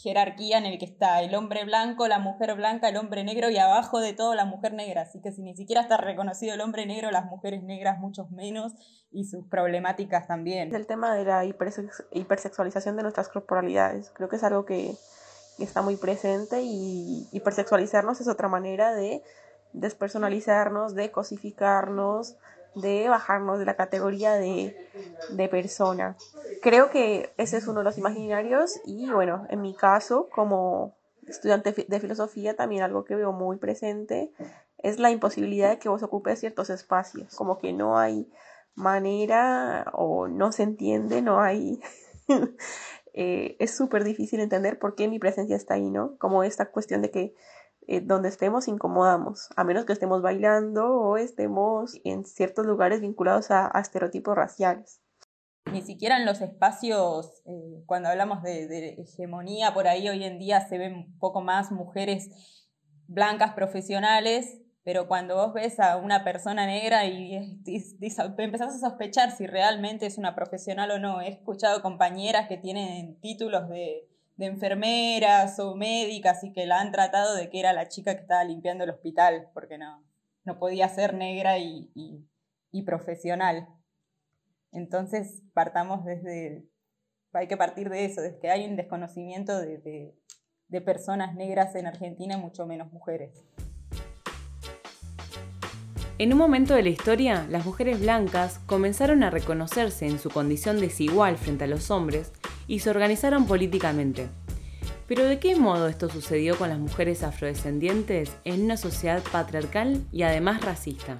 jerarquía 0.02 0.60
en 0.60 0.66
el 0.66 0.78
que 0.78 0.86
está 0.86 1.22
el 1.22 1.34
hombre 1.34 1.66
blanco, 1.66 2.08
la 2.08 2.20
mujer 2.20 2.56
blanca, 2.56 2.90
el 2.90 2.98
hombre 2.98 3.24
negro 3.24 3.50
y 3.50 3.58
abajo 3.58 4.00
de 4.00 4.14
todo 4.14 4.36
la 4.36 4.46
mujer 4.46 4.74
negra. 4.74 5.02
Así 5.02 5.22
que 5.22 5.32
si 5.32 5.42
ni 5.42 5.56
siquiera 5.56 5.82
está 5.82 5.98
reconocido 5.98 6.54
el 6.54 6.62
hombre 6.62 6.86
negro, 6.86 7.10
las 7.10 7.26
mujeres 7.26 7.64
negras 7.64 7.98
muchos 7.98 8.30
menos 8.30 8.74
y 9.12 9.26
sus 9.26 9.48
problemáticas 9.48 10.28
también. 10.28 10.74
El 10.76 10.86
tema 10.86 11.16
de 11.16 11.26
la 11.26 11.46
hipersexualización 11.46 12.96
de 12.96 13.04
nuestras 13.04 13.30
corporalidades, 13.30 14.12
creo 14.14 14.30
que 14.30 14.36
es 14.36 14.44
algo 14.44 14.66
que 14.66 14.94
está 15.58 15.82
muy 15.82 15.96
presente 15.96 16.62
y 16.62 17.28
hipersexualizarnos 17.32 18.22
es 18.22 18.28
otra 18.28 18.48
manera 18.48 18.94
de 18.94 19.24
despersonalizarnos, 19.74 20.94
de 20.94 21.12
cosificarnos, 21.12 22.36
de 22.82 23.10
bajarnos 23.10 23.60
de 23.60 23.66
la 23.66 23.76
categoría 23.76 24.34
de, 24.34 24.76
de 25.30 25.50
persona. 25.50 26.16
Creo 26.62 26.90
que 26.90 27.34
ese 27.38 27.58
es 27.58 27.68
uno 27.68 27.80
de 27.80 27.86
los 27.86 27.98
imaginarios 27.98 28.80
y 28.86 29.10
bueno, 29.10 29.46
en 29.50 29.62
mi 29.62 29.76
caso, 29.76 30.30
como 30.30 30.96
estudiante 31.28 31.74
de 31.88 32.00
filosofía, 32.00 32.56
también 32.56 32.84
algo 32.84 33.04
que 33.04 33.16
veo 33.16 33.32
muy 33.32 33.58
presente 33.58 34.32
es 34.78 35.00
la 35.00 35.12
imposibilidad 35.12 35.70
de 35.70 35.80
que 35.80 35.90
vos 35.90 36.04
ocupes 36.04 36.40
ciertos 36.40 36.70
espacios, 36.70 37.36
como 37.36 37.58
que 37.58 37.74
no 37.74 37.98
hay 37.98 38.30
manera 38.76 39.86
o 39.94 40.28
no 40.28 40.52
se 40.52 40.64
entiende, 40.64 41.22
no 41.22 41.42
hay... 41.42 41.82
Eh, 43.20 43.56
es 43.58 43.76
súper 43.76 44.04
difícil 44.04 44.40
entender 44.42 44.78
por 44.78 44.94
qué 44.94 45.08
mi 45.08 45.18
presencia 45.18 45.56
está 45.56 45.74
ahí, 45.74 45.90
¿no? 45.90 46.16
Como 46.20 46.44
esta 46.44 46.70
cuestión 46.70 47.02
de 47.02 47.10
que 47.10 47.34
eh, 47.88 48.02
donde 48.02 48.30
estemos 48.30 48.68
incomodamos, 48.68 49.50
a 49.56 49.64
menos 49.64 49.86
que 49.86 49.94
estemos 49.94 50.22
bailando 50.22 50.88
o 50.88 51.18
estemos 51.18 51.96
en 52.04 52.26
ciertos 52.26 52.66
lugares 52.66 53.02
vinculados 53.02 53.50
a, 53.52 53.72
estereotipos 53.80 54.36
raciales. 54.36 55.02
Ni 55.72 55.82
siquiera 55.82 56.18
en 56.18 56.26
los 56.26 56.42
espacios, 56.42 57.42
eh, 57.46 57.84
cuando 57.86 58.10
hablamos 58.10 58.42
de, 58.44 58.68
de 58.68 58.90
hegemonía, 59.02 59.74
por 59.74 59.88
ahí 59.88 60.08
hoy 60.08 60.24
en 60.24 60.40
día 60.40 60.68
se 60.68 60.78
ven 60.78 60.94
un 60.94 61.20
poco 61.20 61.42
más 61.42 61.72
mujeres 61.72 62.30
blancas 63.08 63.54
profesionales 63.54 64.62
pero 64.88 65.10
cuando 65.10 65.36
vos 65.36 65.54
ves 65.54 65.82
a 65.82 65.98
una 65.98 66.24
persona 66.24 66.66
negra 66.66 67.06
y, 67.06 67.36
empezás 68.38 68.74
a 68.74 68.80
sospechar 68.80 69.32
si 69.32 69.46
realmente 69.46 70.06
es 70.06 70.18
una 70.18 70.34
profesional 70.34 70.92
o 70.92 70.98
no, 70.98 71.20
he 71.20 71.28
escuchado 71.28 71.82
compañeras 71.82 72.48
que 72.48 72.56
tienen 72.56 73.20
títulos 73.20 73.68
de, 74.38 74.46
enfermeras 74.46 75.60
o 75.60 75.76
médicas 75.76 76.44
y 76.44 76.54
que 76.54 76.66
la 76.66 76.80
han 76.80 76.92
tratado 76.92 77.36
de 77.36 77.50
que 77.50 77.60
era 77.60 77.74
la 77.74 77.88
chica 77.88 78.16
que 78.16 78.22
estaba 78.22 78.44
limpiando 78.44 78.84
el 78.84 78.92
hospital, 78.92 79.50
porque 79.54 79.78
no, 79.78 80.04
no 80.46 80.60
podía 80.60 80.88
ser 80.90 81.14
negra 81.14 81.58
y, 81.58 81.94
profesional. 82.86 83.68
Entonces, 84.72 85.42
partamos 85.54 86.06
desde, 86.06 86.68
hay 87.34 87.48
que 87.48 87.58
partir 87.58 87.90
de 87.90 88.06
eso, 88.06 88.22
desde 88.22 88.40
que 88.40 88.52
hay 88.52 88.66
un 88.66 88.76
desconocimiento 88.76 89.60
de, 89.60 90.14
de 90.68 90.82
personas 90.82 91.34
negras 91.36 91.74
en 91.76 91.88
Argentina, 91.88 92.38
mucho 92.38 92.68
menos 92.68 92.92
mujeres. 92.94 93.44
En 96.20 96.34
un 96.34 96.40
momento 96.40 96.74
de 96.74 96.82
la 96.82 96.90
historia, 96.90 97.46
las 97.48 97.64
mujeres 97.64 98.00
blancas 98.00 98.60
comenzaron 98.66 99.22
a 99.22 99.30
reconocerse 99.30 100.08
en 100.08 100.18
su 100.18 100.32
condición 100.32 100.80
desigual 100.80 101.38
frente 101.38 101.66
a 101.66 101.68
los 101.68 101.92
hombres 101.92 102.32
y 102.68 102.80
se 102.80 102.90
organizaron 102.90 103.48
políticamente. 103.48 104.28
Pero 105.08 105.24
¿de 105.26 105.40
qué 105.40 105.56
modo 105.56 105.88
esto 105.88 106.10
sucedió 106.10 106.58
con 106.58 106.70
las 106.70 106.80
mujeres 106.80 107.24
afrodescendientes 107.24 108.32
en 108.44 108.64
una 108.64 108.76
sociedad 108.76 109.24
patriarcal 109.32 110.04
y 110.12 110.24
además 110.24 110.62
racista? 110.62 111.18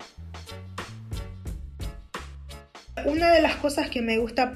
Una 3.06 3.32
de 3.32 3.42
las 3.42 3.56
cosas 3.56 3.90
que 3.90 4.02
me 4.02 4.18
gusta 4.18 4.56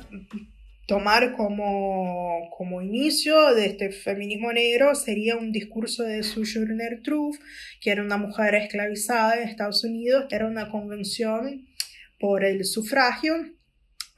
tomar 0.87 1.37
como, 1.37 2.49
como, 2.57 2.81
inicio 2.81 3.55
de 3.55 3.67
este 3.67 3.91
feminismo 3.91 4.51
negro 4.51 4.93
sería 4.93 5.37
un 5.37 5.53
discurso 5.53 6.03
de 6.03 6.23
Sojourner 6.23 7.01
Truth, 7.01 7.37
que 7.79 7.91
era 7.91 8.03
una 8.03 8.17
mujer 8.17 8.55
esclavizada 8.55 9.35
en 9.37 9.47
Estados 9.47 9.85
Unidos, 9.85 10.25
que 10.27 10.35
era 10.35 10.47
una 10.47 10.69
convención 10.69 11.65
por 12.19 12.43
el 12.43 12.65
sufragio, 12.65 13.35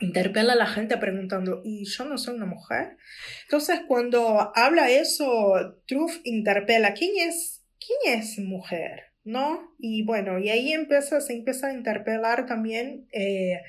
interpela 0.03 0.53
a 0.53 0.57
la 0.57 0.67
gente 0.67 0.97
preguntando, 0.97 1.61
¿y 1.63 1.85
yo 1.85 2.05
no 2.05 2.17
soy 2.17 2.35
una 2.35 2.45
mujer? 2.45 2.97
Entonces, 3.43 3.81
cuando 3.87 4.51
habla 4.55 4.89
eso, 4.89 5.53
Truth 5.87 6.21
interpela, 6.23 6.93
¿quién 6.93 7.11
es, 7.27 7.63
quién 7.79 8.19
es 8.19 8.39
mujer? 8.39 9.03
¿No? 9.23 9.73
Y 9.79 10.03
bueno, 10.03 10.37
y 10.37 10.49
ahí 10.49 10.73
empieza, 10.73 11.21
se 11.21 11.33
empieza 11.33 11.67
a 11.67 11.73
interpelar 11.73 12.45
también 12.45 13.07
eh, 13.13 13.61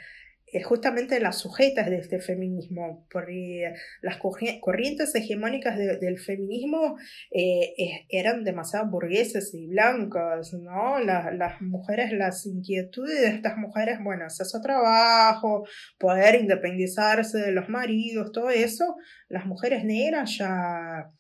justamente 0.62 1.18
las 1.20 1.38
sujetas 1.38 1.90
de 1.90 1.98
este 1.98 2.20
feminismo, 2.20 3.06
porque 3.10 3.72
las 4.02 4.18
corrientes 4.18 5.14
hegemónicas 5.14 5.76
del 5.76 6.18
feminismo 6.18 6.96
eh, 7.32 7.74
eran 8.08 8.44
demasiado 8.44 8.88
burguesas 8.90 9.52
y 9.54 9.66
blancas, 9.66 10.52
¿no? 10.52 11.00
las 11.00 11.60
mujeres, 11.60 12.12
las 12.12 12.46
inquietudes 12.46 13.20
de 13.20 13.28
estas 13.28 13.56
mujeres, 13.56 13.98
bueno, 14.02 14.24
acceso 14.24 14.58
a 14.58 14.62
trabajo, 14.62 15.66
poder 15.98 16.36
independizarse 16.36 17.38
de 17.38 17.52
los 17.52 17.68
maridos, 17.68 18.30
todo 18.32 18.50
eso, 18.50 18.96
las 19.28 19.46
mujeres 19.46 19.84
negras 19.84 20.38
ya 20.38 21.10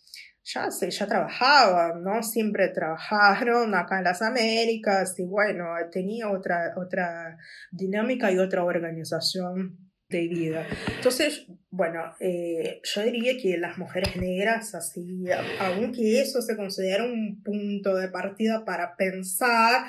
ya, 0.44 0.68
ya 0.68 1.06
trabajaban, 1.06 2.02
¿no? 2.02 2.22
Siempre 2.22 2.68
trabajaron 2.68 3.74
acá 3.74 3.98
en 3.98 4.04
las 4.04 4.22
Américas 4.22 5.18
y 5.18 5.24
bueno, 5.24 5.64
tenía 5.90 6.30
otra, 6.30 6.74
otra 6.76 7.38
dinámica 7.72 8.30
y 8.30 8.38
otra 8.38 8.64
organización 8.64 9.78
de 10.10 10.28
vida. 10.28 10.66
Entonces, 10.96 11.46
bueno, 11.70 12.14
eh, 12.20 12.80
yo 12.84 13.02
diría 13.02 13.36
que 13.40 13.56
las 13.56 13.78
mujeres 13.78 14.16
negras, 14.16 14.74
así, 14.74 15.24
aunque 15.58 16.20
eso 16.20 16.42
se 16.42 16.56
considera 16.56 17.04
un 17.04 17.42
punto 17.42 17.96
de 17.96 18.08
partida 18.08 18.64
para 18.64 18.96
pensar, 18.96 19.86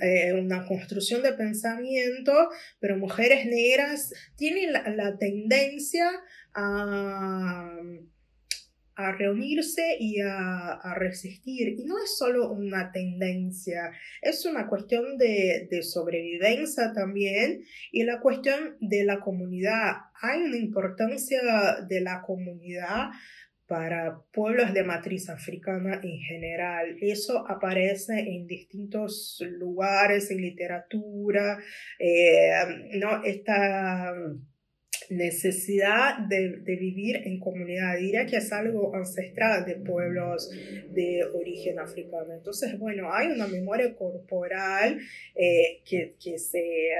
eh, 0.00 0.32
una 0.32 0.64
construcción 0.64 1.22
de 1.22 1.32
pensamiento, 1.32 2.32
pero 2.78 2.96
mujeres 2.96 3.46
negras 3.46 4.12
tienen 4.36 4.72
la 4.72 5.18
tendencia 5.18 6.08
a 6.54 7.68
a 8.98 9.12
reunirse 9.12 9.96
y 10.00 10.20
a, 10.20 10.94
resistir. 10.96 11.78
Y 11.78 11.84
no 11.84 11.94
es 12.02 12.18
solo 12.18 12.50
una 12.50 12.90
tendencia, 12.90 13.92
es 14.20 14.44
una 14.44 14.66
cuestión 14.66 15.16
de, 15.16 15.68
sobrevivencia 15.82 16.92
también 16.92 17.62
y 17.92 18.02
la 18.02 18.20
cuestión 18.20 18.76
de 18.80 19.04
la 19.04 19.20
comunidad. 19.20 19.92
Hay 20.20 20.42
una 20.42 20.56
importancia 20.56 21.40
de 21.88 22.00
la 22.00 22.22
comunidad 22.22 23.10
para 23.68 24.20
pueblos 24.32 24.74
de 24.74 24.82
matriz 24.82 25.28
africana 25.30 26.00
en 26.02 26.18
general. 26.18 26.96
Eso 27.00 27.46
aparece 27.48 28.18
en 28.18 28.48
distintos 28.48 29.40
lugares, 29.46 30.30
en 30.32 30.38
literatura, 30.38 31.58
eh, 32.00 32.50
¿no? 32.94 33.22
Esta 33.22 34.12
necesidad 35.10 36.18
de, 36.28 36.62
vivir 36.66 37.16
en 37.24 37.40
comunidad. 37.40 37.96
Diría 37.96 38.26
que 38.26 38.36
es 38.36 38.52
algo 38.52 38.94
ancestral 38.94 39.64
de 39.64 39.76
pueblos 39.76 40.50
de 40.90 41.24
origen 41.34 41.78
africano. 41.78 42.34
Entonces, 42.34 42.78
bueno, 42.78 43.12
hay 43.12 43.28
una 43.28 43.46
memoria 43.46 43.94
corporal 43.94 44.98
eh, 45.34 45.82
que, 45.88 46.16
que, 46.22 46.38
se, 46.38 46.90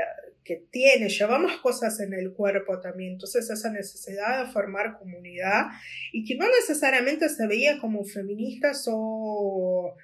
que 0.42 0.64
tiene, 0.70 1.08
llevamos 1.08 1.58
cosas 1.58 2.00
en 2.00 2.14
el 2.14 2.32
cuerpo 2.32 2.80
también. 2.80 3.12
Entonces, 3.12 3.50
esa 3.50 3.70
necesidad 3.70 4.46
de 4.46 4.52
formar 4.52 4.98
comunidad 4.98 5.66
y 6.12 6.24
que 6.24 6.36
no 6.36 6.46
necesariamente 6.60 7.28
se 7.28 7.46
veía 7.46 7.78
como 7.78 8.04
feministas 8.04 8.86
o 8.90 9.94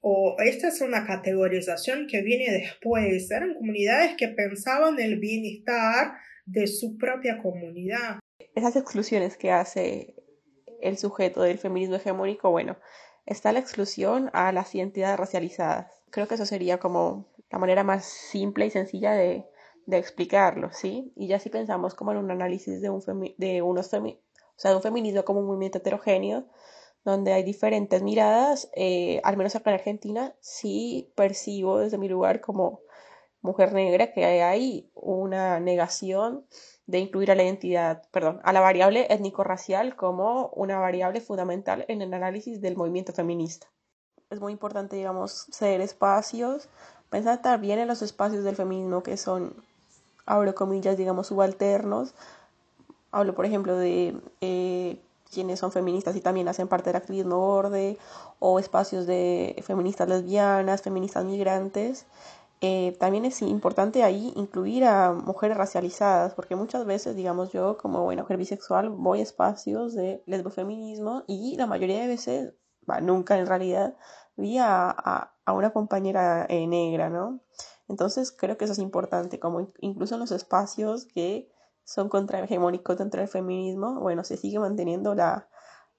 o 0.00 0.36
esta 0.38 0.68
es 0.68 0.80
una 0.80 1.06
categorización 1.06 2.06
que 2.06 2.22
viene 2.22 2.52
después. 2.52 3.30
Eran 3.30 3.54
comunidades 3.54 4.14
que 4.16 4.28
pensaban 4.28 4.98
el 5.00 5.18
bienestar 5.18 6.12
de 6.48 6.66
su 6.66 6.96
propia 6.96 7.40
comunidad. 7.42 8.18
Esas 8.54 8.76
exclusiones 8.76 9.36
que 9.36 9.52
hace 9.52 10.14
el 10.80 10.96
sujeto 10.96 11.42
del 11.42 11.58
feminismo 11.58 11.96
hegemónico, 11.96 12.50
bueno, 12.50 12.76
está 13.26 13.52
la 13.52 13.58
exclusión 13.58 14.30
a 14.32 14.52
las 14.52 14.74
identidades 14.74 15.18
racializadas. 15.18 16.02
Creo 16.10 16.26
que 16.26 16.34
eso 16.34 16.46
sería 16.46 16.78
como 16.78 17.26
la 17.50 17.58
manera 17.58 17.84
más 17.84 18.04
simple 18.04 18.66
y 18.66 18.70
sencilla 18.70 19.12
de, 19.12 19.46
explicarlo, 19.90 20.70
¿sí? 20.70 21.14
Y 21.16 21.28
ya 21.28 21.38
si 21.38 21.48
pensamos 21.48 21.94
como 21.94 22.12
en 22.12 22.18
un 22.18 22.30
análisis 22.30 22.82
de, 22.82 22.90
un 22.90 23.00
de, 23.38 23.62
unos 23.62 23.86
o 23.94 24.18
sea, 24.56 24.70
de 24.70 24.76
un 24.76 24.82
feminismo 24.82 25.24
como 25.24 25.40
un 25.40 25.46
movimiento 25.46 25.78
heterogéneo, 25.78 26.46
donde 27.04 27.32
hay 27.32 27.42
diferentes 27.42 28.02
miradas, 28.02 28.70
eh, 28.76 29.18
al 29.24 29.38
menos 29.38 29.56
acá 29.56 29.70
en 29.70 29.76
Argentina, 29.76 30.34
sí 30.40 31.10
percibo 31.16 31.78
desde 31.78 31.96
mi 31.96 32.06
lugar 32.06 32.42
como 32.42 32.82
mujer 33.48 33.72
negra 33.72 34.12
que 34.12 34.24
hay 34.24 34.90
una 34.94 35.58
negación 35.58 36.44
de 36.86 36.98
incluir 36.98 37.30
a 37.30 37.34
la 37.34 37.44
identidad, 37.44 38.02
perdón, 38.10 38.40
a 38.44 38.52
la 38.52 38.60
variable 38.60 39.06
étnico-racial 39.10 39.96
como 39.96 40.48
una 40.54 40.78
variable 40.78 41.20
fundamental 41.20 41.84
en 41.88 42.02
el 42.02 42.14
análisis 42.14 42.60
del 42.60 42.76
movimiento 42.76 43.12
feminista. 43.12 43.66
Es 44.30 44.40
muy 44.40 44.52
importante, 44.52 44.96
digamos, 44.96 45.46
ceder 45.50 45.80
espacios, 45.80 46.68
pensar 47.10 47.40
también 47.42 47.78
en 47.78 47.88
los 47.88 48.02
espacios 48.02 48.44
del 48.44 48.56
feminismo 48.56 49.02
que 49.02 49.16
son, 49.16 49.54
abro 50.26 50.54
comillas, 50.54 50.96
digamos, 50.96 51.28
subalternos. 51.28 52.14
Hablo, 53.10 53.34
por 53.34 53.46
ejemplo, 53.46 53.76
de 53.76 54.14
eh, 54.42 54.98
quienes 55.32 55.58
son 55.58 55.72
feministas 55.72 56.16
y 56.16 56.20
también 56.20 56.48
hacen 56.48 56.68
parte 56.68 56.90
del 56.90 56.96
activismo 56.96 57.38
borde, 57.38 57.98
o 58.38 58.58
espacios 58.58 59.06
de 59.06 59.62
feministas 59.66 60.08
lesbianas, 60.08 60.82
feministas 60.82 61.24
migrantes, 61.24 62.06
eh, 62.60 62.96
también 62.98 63.24
es 63.24 63.40
importante 63.42 64.02
ahí 64.02 64.32
incluir 64.34 64.84
a 64.84 65.12
mujeres 65.12 65.56
racializadas, 65.56 66.34
porque 66.34 66.56
muchas 66.56 66.84
veces, 66.84 67.14
digamos 67.14 67.52
yo, 67.52 67.78
como 67.78 68.02
bueno, 68.04 68.22
mujer 68.22 68.36
bisexual, 68.36 68.90
voy 68.90 69.20
a 69.20 69.22
espacios 69.22 69.94
de 69.94 70.22
lesbofeminismo 70.26 71.24
y 71.28 71.56
la 71.56 71.66
mayoría 71.66 72.00
de 72.00 72.08
veces, 72.08 72.54
nunca 73.02 73.38
en 73.38 73.46
realidad, 73.46 73.96
vi 74.36 74.58
a, 74.58 74.90
a, 74.90 75.52
una 75.52 75.72
compañera 75.72 76.46
eh, 76.48 76.66
negra, 76.66 77.10
¿no? 77.10 77.40
Entonces 77.88 78.32
creo 78.32 78.56
que 78.58 78.64
eso 78.64 78.72
es 78.74 78.78
importante, 78.80 79.38
como 79.40 79.72
incluso 79.80 80.14
en 80.14 80.20
los 80.20 80.32
espacios 80.32 81.06
que 81.06 81.50
son 81.84 82.08
contrahegemónicos 82.08 82.98
dentro 82.98 83.20
del 83.20 83.28
feminismo, 83.30 84.00
bueno, 84.00 84.24
se 84.24 84.36
sigue 84.36 84.58
manteniendo 84.58 85.14
la, 85.14 85.48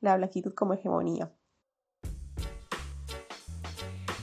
la 0.02 0.18
blanquitud 0.18 0.54
como 0.54 0.74
hegemonía. 0.74 1.32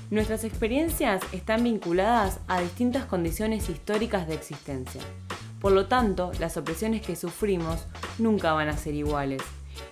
Nuestras 0.09 0.45
experiencias 0.45 1.21
están 1.33 1.64
vinculadas 1.64 2.38
a 2.47 2.61
distintas 2.61 3.07
condiciones 3.07 3.69
históricas 3.69 4.29
de 4.29 4.35
existencia. 4.35 5.01
Por 5.61 5.73
lo 5.73 5.87
tanto, 5.87 6.31
las 6.38 6.57
opresiones 6.57 7.03
que 7.03 7.16
sufrimos 7.16 7.87
nunca 8.19 8.53
van 8.53 8.69
a 8.69 8.77
ser 8.77 8.95
iguales. 8.95 9.42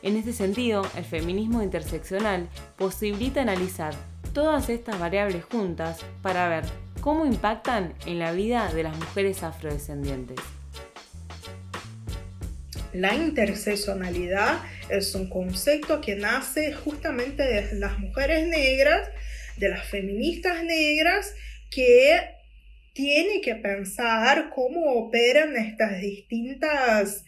En 0.03 0.17
este 0.17 0.33
sentido, 0.33 0.87
el 0.97 1.05
feminismo 1.05 1.63
interseccional 1.65 2.49
posibilita 2.77 3.43
analizar 3.43 3.93
todas 4.33 4.69
estas 4.69 5.01
variables 5.01 5.45
juntas 5.47 5.99
para 6.23 6.49
ver 6.49 6.65
cómo 7.01 7.27
impactan 7.27 7.93
en 8.07 8.21
la 8.21 8.31
vida 8.31 8.73
de 8.73 8.85
las 8.85 8.97
mujeres 8.97 9.43
afrodescendientes. 9.43 10.39
La 12.93 13.15
interseccionalidad 13.17 14.61
es 14.89 15.13
un 15.17 15.29
concepto 15.29 16.01
que 16.01 16.15
nace 16.15 16.73
justamente 16.73 17.43
de 17.43 17.75
las 17.81 17.99
mujeres 17.99 18.47
negras, 18.47 19.09
de 19.57 19.69
las 19.69 19.89
feministas 19.89 20.65
negras, 20.65 21.35
que 21.71 22.21
tiene 22.93 23.41
que 23.41 23.57
pensar 23.57 24.51
cómo 24.55 24.93
operan 24.93 25.57
estas 25.57 26.01
distintas 26.01 27.25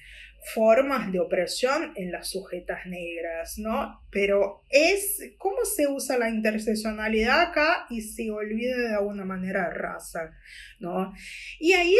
formas 0.54 1.10
de 1.10 1.18
opresión 1.18 1.92
en 1.96 2.12
las 2.12 2.28
sujetas 2.28 2.86
negras, 2.86 3.58
¿no? 3.58 4.00
Pero 4.10 4.62
es 4.70 5.32
cómo 5.38 5.64
se 5.64 5.88
usa 5.88 6.18
la 6.18 6.28
interseccionalidad 6.28 7.40
acá 7.40 7.86
y 7.90 8.02
se 8.02 8.30
olvida 8.30 8.76
de 8.76 8.94
alguna 8.94 9.24
manera 9.24 9.70
raza, 9.70 10.30
¿no? 10.78 11.12
Y 11.58 11.72
ahí 11.72 11.96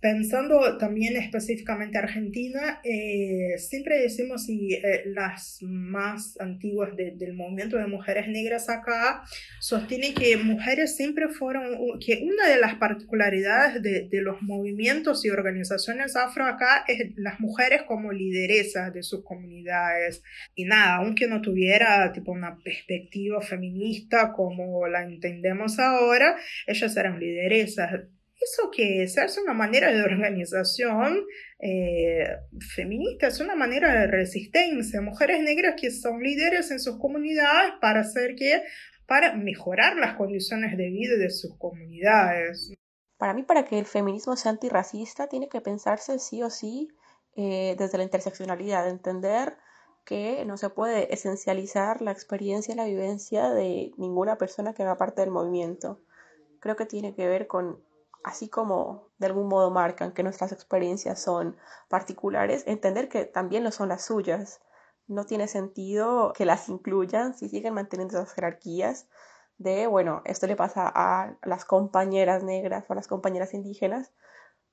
Pensando 0.00 0.78
también 0.78 1.16
específicamente 1.16 1.98
Argentina, 1.98 2.80
eh, 2.84 3.58
siempre 3.58 3.98
decimos 4.00 4.48
y 4.48 4.74
eh, 4.74 5.02
las 5.06 5.58
más 5.62 6.40
antiguas 6.40 6.94
del 6.94 7.34
movimiento 7.34 7.78
de 7.78 7.88
mujeres 7.88 8.28
negras 8.28 8.68
acá 8.68 9.24
sostienen 9.58 10.14
que 10.14 10.36
mujeres 10.36 10.94
siempre 10.94 11.28
fueron, 11.28 11.98
que 11.98 12.22
una 12.22 12.48
de 12.48 12.60
las 12.60 12.76
particularidades 12.76 13.82
de, 13.82 14.08
de, 14.08 14.22
los 14.22 14.40
movimientos 14.40 15.24
y 15.24 15.30
organizaciones 15.30 16.14
afro 16.14 16.46
acá 16.46 16.84
es 16.86 17.12
las 17.16 17.40
mujeres 17.40 17.82
como 17.82 18.12
lideresas 18.12 18.94
de 18.94 19.02
sus 19.02 19.24
comunidades. 19.24 20.22
Y 20.54 20.64
nada, 20.66 20.96
aunque 20.98 21.26
no 21.26 21.42
tuviera 21.42 22.12
tipo 22.12 22.30
una 22.30 22.56
perspectiva 22.62 23.40
feminista 23.40 24.32
como 24.32 24.86
la 24.86 25.02
entendemos 25.02 25.80
ahora, 25.80 26.36
ellas 26.68 26.96
eran 26.96 27.18
lideresas 27.18 27.90
¿Eso 28.40 28.70
qué 28.70 29.02
es? 29.02 29.16
Es 29.16 29.38
una 29.38 29.52
manera 29.52 29.92
de 29.92 30.02
organización 30.02 31.24
eh, 31.58 32.24
feminista, 32.74 33.26
es 33.26 33.40
una 33.40 33.56
manera 33.56 33.92
de 34.00 34.06
resistencia. 34.06 35.00
Mujeres 35.00 35.40
negras 35.42 35.74
que 35.80 35.90
son 35.90 36.22
líderes 36.22 36.70
en 36.70 36.78
sus 36.78 36.98
comunidades 36.98 37.72
para 37.80 38.00
hacer 38.00 38.36
que, 38.36 38.62
para 39.06 39.34
mejorar 39.34 39.96
las 39.96 40.16
condiciones 40.16 40.76
de 40.76 40.88
vida 40.88 41.16
de 41.16 41.30
sus 41.30 41.56
comunidades. 41.58 42.72
Para 43.16 43.34
mí, 43.34 43.42
para 43.42 43.64
que 43.64 43.78
el 43.78 43.86
feminismo 43.86 44.36
sea 44.36 44.52
antirracista, 44.52 45.26
tiene 45.26 45.48
que 45.48 45.60
pensarse 45.60 46.20
sí 46.20 46.42
o 46.42 46.50
sí 46.50 46.88
eh, 47.34 47.74
desde 47.76 47.98
la 47.98 48.04
interseccionalidad, 48.04 48.88
entender 48.88 49.56
que 50.04 50.44
no 50.46 50.56
se 50.56 50.70
puede 50.70 51.12
esencializar 51.12 52.00
la 52.00 52.12
experiencia 52.12 52.72
y 52.72 52.76
la 52.76 52.86
vivencia 52.86 53.50
de 53.50 53.90
ninguna 53.96 54.38
persona 54.38 54.72
que 54.72 54.84
haga 54.84 54.96
parte 54.96 55.20
del 55.22 55.30
movimiento. 55.30 56.00
Creo 56.60 56.76
que 56.76 56.86
tiene 56.86 57.14
que 57.14 57.26
ver 57.28 57.46
con 57.46 57.82
así 58.24 58.48
como 58.48 59.08
de 59.18 59.26
algún 59.26 59.48
modo 59.48 59.70
marcan 59.70 60.12
que 60.12 60.22
nuestras 60.22 60.52
experiencias 60.52 61.20
son 61.20 61.56
particulares, 61.88 62.64
entender 62.66 63.08
que 63.08 63.24
también 63.24 63.64
lo 63.64 63.72
son 63.72 63.88
las 63.88 64.04
suyas. 64.04 64.60
No 65.06 65.24
tiene 65.24 65.48
sentido 65.48 66.32
que 66.34 66.44
las 66.44 66.68
incluyan 66.68 67.34
si 67.34 67.48
siguen 67.48 67.74
manteniendo 67.74 68.16
esas 68.16 68.34
jerarquías 68.34 69.08
de, 69.58 69.86
bueno, 69.86 70.22
esto 70.24 70.46
le 70.46 70.56
pasa 70.56 70.90
a 70.94 71.36
las 71.42 71.64
compañeras 71.64 72.44
negras 72.44 72.84
o 72.88 72.92
a 72.92 72.96
las 72.96 73.08
compañeras 73.08 73.54
indígenas, 73.54 74.12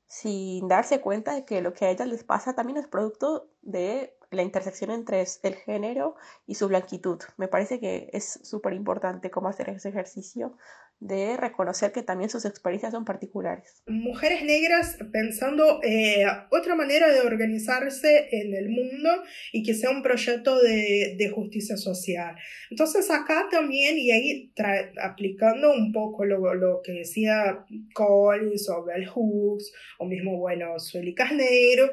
sin 0.08 0.68
darse 0.68 1.02
cuenta 1.02 1.34
de 1.34 1.46
que 1.46 1.62
lo 1.62 1.74
que 1.74 1.86
a 1.86 1.90
ellas 1.90 2.08
les 2.08 2.24
pasa 2.24 2.54
también 2.54 2.78
es 2.78 2.88
producto 2.88 3.50
de 3.62 4.16
la 4.30 4.44
intersección 4.44 4.92
entre 4.92 5.26
el 5.44 5.56
género 5.56 6.16
y 6.46 6.56
su 6.56 6.68
blanquitud. 6.68 7.20
Me 7.38 7.48
parece 7.48 7.80
que 7.80 8.10
es 8.14 8.40
súper 8.44 8.74
importante 8.74 9.32
cómo 9.32 9.48
hacer 9.48 9.70
ese 9.70 9.90
ejercicio 9.90 10.56
de 11.00 11.38
reconocer 11.38 11.92
que 11.92 12.04
también 12.04 12.30
sus 12.30 12.46
experiencias 12.46 12.94
son 12.94 13.06
particulares. 13.06 13.84
Mujeres 13.88 14.44
negras 14.44 14.98
pensando 15.12 15.80
eh, 15.84 16.26
otra 16.52 16.76
manera 16.76 17.10
de 17.14 17.22
organizarse 17.22 18.30
en 18.32 18.54
el 18.56 18.70
mundo 18.70 19.10
y 19.52 19.64
que 19.64 19.74
sea 19.74 19.92
un 19.92 20.02
proyecto 20.02 20.60
de, 20.62 21.16
de 21.18 21.30
justicia 21.30 21.78
social. 21.78 22.36
Entonces 22.70 23.10
acá 23.12 23.48
también, 23.52 23.98
y 23.98 24.12
ahí 24.12 24.54
aplicando 25.02 25.72
un 25.74 25.92
poco 25.92 26.26
lo, 26.26 26.54
lo, 26.54 26.82
que 26.82 26.94
decía 26.94 27.66
Collins 27.94 28.70
o 28.70 28.84
Bell 28.86 29.08
Hooks, 29.08 29.74
o 30.00 30.06
mismo, 30.06 30.38
bueno, 30.38 30.80
Sueli 30.80 31.14
Casnero, 31.14 31.92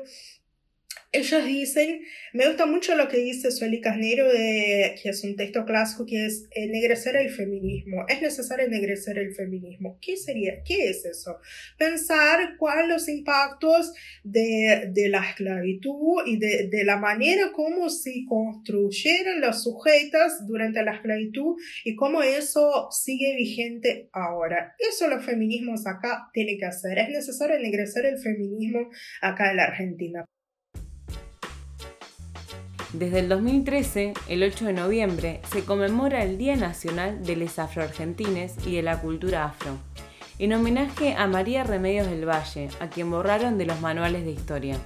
ellos 1.13 1.45
dicen, 1.45 2.01
me 2.33 2.47
gusta 2.47 2.65
mucho 2.65 2.95
lo 2.95 3.07
que 3.07 3.19
dice 3.19 3.51
Sueli 3.51 3.83
Casnero, 3.83 4.33
de, 4.33 4.95
que 5.01 5.11
es 5.11 5.23
un 5.25 5.37
texto 5.37 5.67
clásico, 5.67 6.07
que 6.07 6.25
es 6.25 6.49
ennegrecer 6.53 7.17
el 7.17 7.29
feminismo. 7.29 8.07
Es 8.09 8.23
necesario 8.23 8.65
ennegrecer 8.65 9.19
el 9.19 9.35
feminismo. 9.35 9.99
¿Qué 10.01 10.17
sería? 10.17 10.63
¿Qué 10.65 10.89
es 10.89 11.05
eso? 11.05 11.37
Pensar 11.77 12.57
cuáles 12.57 12.89
los 12.89 13.09
impactos 13.11 13.93
de, 14.25 14.91
de 14.91 15.11
la 15.11 15.23
esclavitud 15.29 16.23
y 16.25 16.39
de, 16.39 16.69
de, 16.69 16.85
la 16.85 16.97
manera 16.97 17.53
como 17.53 17.91
se 17.91 18.25
construyeron 18.27 19.43
las 19.43 19.63
sujetas 19.65 20.47
durante 20.47 20.83
la 20.83 20.95
esclavitud 20.95 21.57
y 21.85 21.95
cómo 21.95 22.23
eso 22.23 22.89
sigue 22.91 23.37
vigente 23.37 24.09
ahora. 24.13 24.75
Eso 24.79 25.09
los 25.09 25.25
feminismos 25.25 25.87
acá 25.87 26.31
tienen 26.33 26.59
que 26.59 26.65
hacer. 26.65 26.99
Es 26.99 27.11
necesario 27.11 27.57
ennegrecer 27.57 28.07
el 28.07 28.19
feminismo 28.19 28.89
acá 29.21 29.51
en 29.51 29.57
la 29.59 29.65
Argentina. 29.65 30.25
Desde 32.93 33.21
el 33.21 33.29
2013, 33.31 34.13
el 34.29 34.43
8 34.43 34.67
de 34.67 34.73
noviembre, 34.75 35.41
se 35.51 35.65
conmemora 35.65 36.23
el 36.23 36.37
Día 36.37 36.57
Nacional 36.57 37.25
de 37.25 37.37
les 37.37 37.59
Afroargentines 37.59 38.55
y 38.67 38.77
de 38.77 38.83
la 38.83 39.01
Cultura 39.01 39.47
Afro, 39.47 39.79
en 40.39 40.53
homenaje 40.53 41.15
a 41.15 41.27
María 41.27 41.65
Remedios 41.65 42.07
del 42.07 42.29
Valle, 42.29 42.69
a 42.81 42.89
quien 42.89 43.11
borraron 43.11 43.57
de 43.57 43.65
los 43.65 43.81
manuales 43.81 44.27
de 44.27 44.33
historia. 44.33 44.77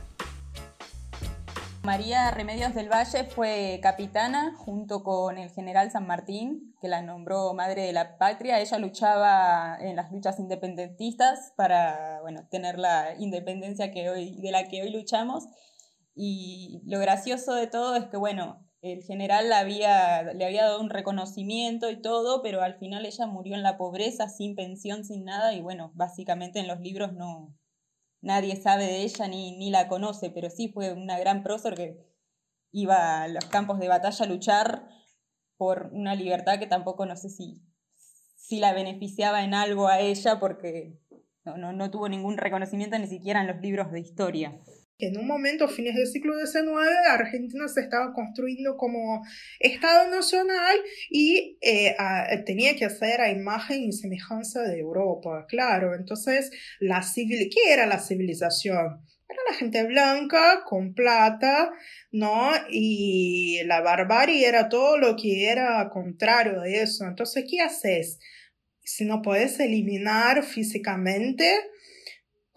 María 1.82 2.30
Remedios 2.30 2.74
del 2.74 2.88
Valle 2.88 3.24
fue 3.24 3.80
capitana 3.82 4.54
junto 4.56 5.02
con 5.02 5.36
el 5.36 5.50
general 5.50 5.90
San 5.90 6.06
Martín, 6.06 6.76
que 6.80 6.86
la 6.86 7.02
nombró 7.02 7.54
Madre 7.54 7.82
de 7.82 7.92
la 7.92 8.18
Patria. 8.18 8.60
Ella 8.60 8.78
luchaba 8.78 9.78
en 9.80 9.96
las 9.96 10.12
luchas 10.12 10.38
independentistas 10.38 11.52
para 11.56 12.20
bueno, 12.22 12.46
tener 12.50 12.78
la 12.78 13.16
independencia 13.18 13.90
que 13.90 14.10
hoy, 14.10 14.36
de 14.40 14.52
la 14.52 14.68
que 14.68 14.82
hoy 14.82 14.90
luchamos 14.90 15.48
y 16.16 16.80
lo 16.86 16.98
gracioso 16.98 17.54
de 17.54 17.66
todo 17.66 17.94
es 17.94 18.06
que, 18.06 18.16
bueno, 18.16 18.66
el 18.80 19.02
general 19.02 19.52
había, 19.52 20.22
le 20.32 20.46
había 20.46 20.64
dado 20.64 20.80
un 20.80 20.88
reconocimiento 20.88 21.90
y 21.90 22.00
todo, 22.00 22.42
pero 22.42 22.62
al 22.62 22.78
final 22.78 23.04
ella 23.04 23.26
murió 23.26 23.54
en 23.54 23.62
la 23.62 23.76
pobreza, 23.76 24.28
sin 24.30 24.56
pensión, 24.56 25.04
sin 25.04 25.24
nada, 25.24 25.52
y 25.52 25.60
bueno, 25.60 25.92
básicamente 25.94 26.58
en 26.58 26.68
los 26.68 26.80
libros 26.80 27.12
no 27.12 27.54
nadie 28.22 28.56
sabe 28.56 28.86
de 28.86 29.02
ella 29.02 29.28
ni, 29.28 29.56
ni 29.58 29.70
la 29.70 29.88
conoce, 29.88 30.30
pero 30.30 30.48
sí 30.48 30.68
fue 30.68 30.94
una 30.94 31.18
gran 31.18 31.42
prócer 31.42 31.74
que 31.74 31.98
iba 32.72 33.22
a 33.22 33.28
los 33.28 33.44
campos 33.44 33.78
de 33.78 33.88
batalla 33.88 34.24
a 34.24 34.28
luchar 34.28 34.88
por 35.58 35.90
una 35.92 36.14
libertad 36.14 36.58
que 36.58 36.66
tampoco 36.66 37.04
no 37.04 37.16
sé 37.16 37.28
si, 37.28 37.62
si 38.36 38.58
la 38.58 38.72
beneficiaba 38.72 39.44
en 39.44 39.52
algo 39.52 39.88
a 39.88 40.00
ella, 40.00 40.40
porque 40.40 40.98
no, 41.44 41.58
no, 41.58 41.74
no 41.74 41.90
tuvo 41.90 42.08
ningún 42.08 42.38
reconocimiento 42.38 42.98
ni 42.98 43.06
siquiera 43.06 43.42
en 43.42 43.48
los 43.48 43.60
libros 43.60 43.92
de 43.92 44.00
historia 44.00 44.58
en 44.98 45.18
un 45.18 45.26
momento, 45.26 45.68
fines 45.68 45.94
del 45.94 46.06
siglo 46.06 46.34
XIX, 46.38 46.66
Argentina 47.10 47.68
se 47.68 47.82
estaba 47.82 48.12
construyendo 48.14 48.76
como 48.76 49.22
Estado 49.60 50.10
nacional 50.10 50.76
y 51.10 51.58
eh, 51.60 51.94
tenía 52.46 52.76
que 52.76 52.86
hacer 52.86 53.20
a 53.20 53.30
imagen 53.30 53.82
y 53.82 53.92
semejanza 53.92 54.62
de 54.62 54.78
Europa, 54.78 55.44
claro. 55.48 55.94
Entonces, 55.94 56.50
la 56.80 57.02
civil, 57.02 57.50
¿qué 57.52 57.72
era 57.72 57.86
la 57.86 57.98
civilización? 57.98 59.02
Era 59.28 59.40
la 59.50 59.56
gente 59.56 59.82
blanca, 59.84 60.62
con 60.64 60.94
plata, 60.94 61.72
¿no? 62.12 62.52
Y 62.70 63.60
la 63.64 63.80
barbarie 63.82 64.46
era 64.46 64.68
todo 64.68 64.96
lo 64.96 65.16
que 65.16 65.50
era 65.50 65.90
contrario 65.90 66.60
de 66.60 66.82
eso. 66.82 67.04
Entonces, 67.04 67.44
¿qué 67.50 67.60
haces? 67.60 68.18
Si 68.82 69.04
no 69.04 69.20
puedes 69.20 69.58
eliminar 69.58 70.44
físicamente, 70.44 71.44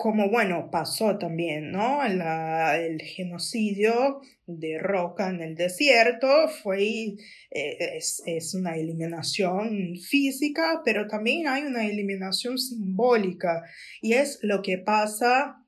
como 0.02 0.30
bueno, 0.30 0.70
pasó 0.72 1.18
también, 1.18 1.74
¿no? 1.74 2.02
el 2.06 3.02
genocidio 3.02 4.22
de 4.48 4.80
Roca 4.80 5.28
en 5.28 5.42
el 5.42 5.56
desierto 5.56 6.48
fue, 6.64 7.18
eh, 7.52 7.98
es, 7.98 8.24
es, 8.26 8.54
una 8.54 8.78
eliminación 8.78 9.98
física, 9.98 10.84
pero 10.86 11.06
también 11.08 11.50
hay 11.50 11.64
una 11.64 11.86
eliminación 11.86 12.58
simbólica 12.58 13.62
y 14.02 14.14
es 14.14 14.40
lo 14.42 14.62
que 14.62 14.78
pasa 14.78 15.66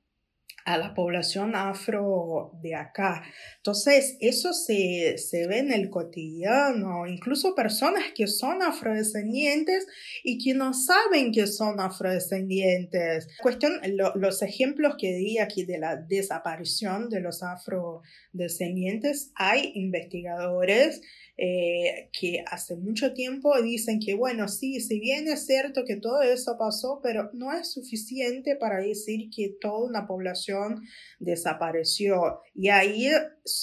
a 0.64 0.78
la 0.78 0.94
población 0.94 1.54
afro 1.54 2.52
de 2.62 2.74
acá. 2.74 3.22
Entonces, 3.56 4.16
eso 4.20 4.52
se, 4.52 5.16
ve 5.48 5.58
en 5.58 5.72
el 5.72 5.90
cotidiano, 5.90 7.06
incluso 7.06 7.54
personas 7.54 8.04
que 8.14 8.26
son 8.26 8.62
afrodescendientes 8.62 9.86
y 10.22 10.38
que 10.42 10.54
no 10.54 10.72
saben 10.74 11.32
que 11.32 11.46
son 11.46 11.80
afrodescendientes. 11.80 13.28
Cuestión, 13.40 13.80
los 14.14 14.42
ejemplos 14.42 14.94
que 14.98 15.14
di 15.14 15.38
aquí 15.38 15.64
de 15.64 15.78
la 15.78 15.96
desaparición 15.96 17.08
de 17.08 17.20
los 17.20 17.42
afrodescendientes, 17.42 19.32
hay 19.34 19.72
investigadores 19.74 21.00
eh, 21.38 22.10
que 22.12 22.44
hace 22.46 22.76
mucho 22.76 23.14
tiempo 23.14 23.60
dicen 23.62 24.00
que, 24.00 24.14
bueno, 24.14 24.48
sí, 24.48 24.80
si 24.80 25.00
bien 25.00 25.28
es 25.28 25.46
cierto 25.46 25.84
que 25.86 25.96
todo 25.96 26.20
eso 26.20 26.56
pasó, 26.58 27.00
pero 27.02 27.30
no 27.32 27.52
es 27.52 27.72
suficiente 27.72 28.54
para 28.54 28.80
decir 28.80 29.30
que 29.34 29.56
toda 29.58 29.88
una 29.88 30.06
población 30.06 30.82
desapareció. 31.18 32.40
Y 32.54 32.68
ahí 32.68 33.10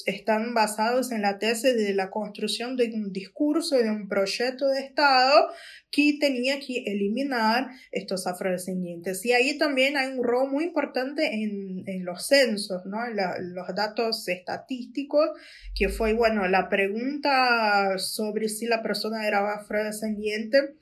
están 0.07 0.55
basados 0.55 1.11
en 1.11 1.21
la 1.21 1.37
tesis 1.37 1.75
de 1.75 1.93
la 1.93 2.09
construcción 2.09 2.75
de 2.75 2.91
un 2.93 3.13
discurso, 3.13 3.77
de 3.77 3.91
un 3.91 4.07
proyecto 4.07 4.67
de 4.67 4.81
Estado 4.81 5.49
que 5.91 6.17
tenía 6.19 6.59
que 6.59 6.83
eliminar 6.85 7.67
estos 7.91 8.27
afrodescendientes. 8.27 9.23
Y 9.25 9.33
ahí 9.33 9.57
también 9.57 9.95
hay 9.95 10.09
un 10.17 10.23
rol 10.23 10.49
muy 10.51 10.65
importante 10.65 11.43
en, 11.43 11.83
en 11.87 12.03
los 12.05 12.27
censos, 12.27 12.85
¿no? 12.85 12.97
los 13.07 13.75
datos 13.75 14.27
estadísticos, 14.27 15.29
que 15.75 15.89
fue, 15.89 16.13
bueno, 16.13 16.47
la 16.47 16.69
pregunta 16.69 17.58
sobre 17.97 18.49
si 18.49 18.65
la 18.65 18.81
persona 18.81 19.27
era 19.27 19.53
afrodescendiente 19.53 20.75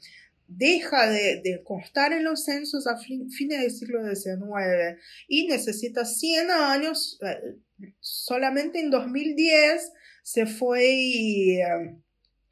deja 0.48 1.10
de, 1.10 1.62
constar 1.64 2.14
en 2.14 2.24
los 2.24 2.46
censos 2.46 2.88
a 2.88 2.98
fines 2.98 3.62
del 3.62 3.72
siglo 3.72 4.00
XIX 4.04 4.98
y 5.28 5.48
necesita 5.48 6.06
100 6.06 6.52
años, 6.52 7.20
eh, 7.22 7.58
solamente 8.00 8.80
en 8.80 8.90
2010 8.90 9.92
se 10.24 10.46
fue 10.46 10.86
eh, 10.86 11.96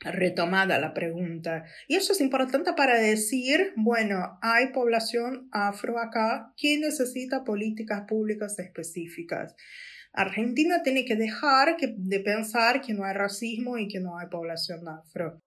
retomada 0.02 0.78
la 0.80 0.94
pregunta. 0.94 1.66
Y 1.88 1.96
eso 1.96 2.14
es 2.14 2.22
importante 2.22 2.74
para 2.74 3.00
decir, 3.00 3.74
bueno, 3.76 4.38
hay 4.42 4.68
población 4.68 5.48
afro 5.52 6.00
acá 6.00 6.54
que 6.58 6.78
necesita 6.78 7.44
políticas 7.44 8.04
públicas 8.08 8.60
específicas. 8.60 9.56
Argentina 10.16 10.82
tiene 10.82 11.04
que 11.04 11.18
dejar 11.18 11.76
de 11.78 12.20
pensar 12.22 12.82
que 12.82 12.94
no 12.94 13.04
hay 13.04 13.14
racismo 13.14 13.78
y 13.78 13.90
que 13.90 14.00
no 14.00 14.18
hay 14.18 14.28
población 14.28 14.88
afro. 14.88 15.42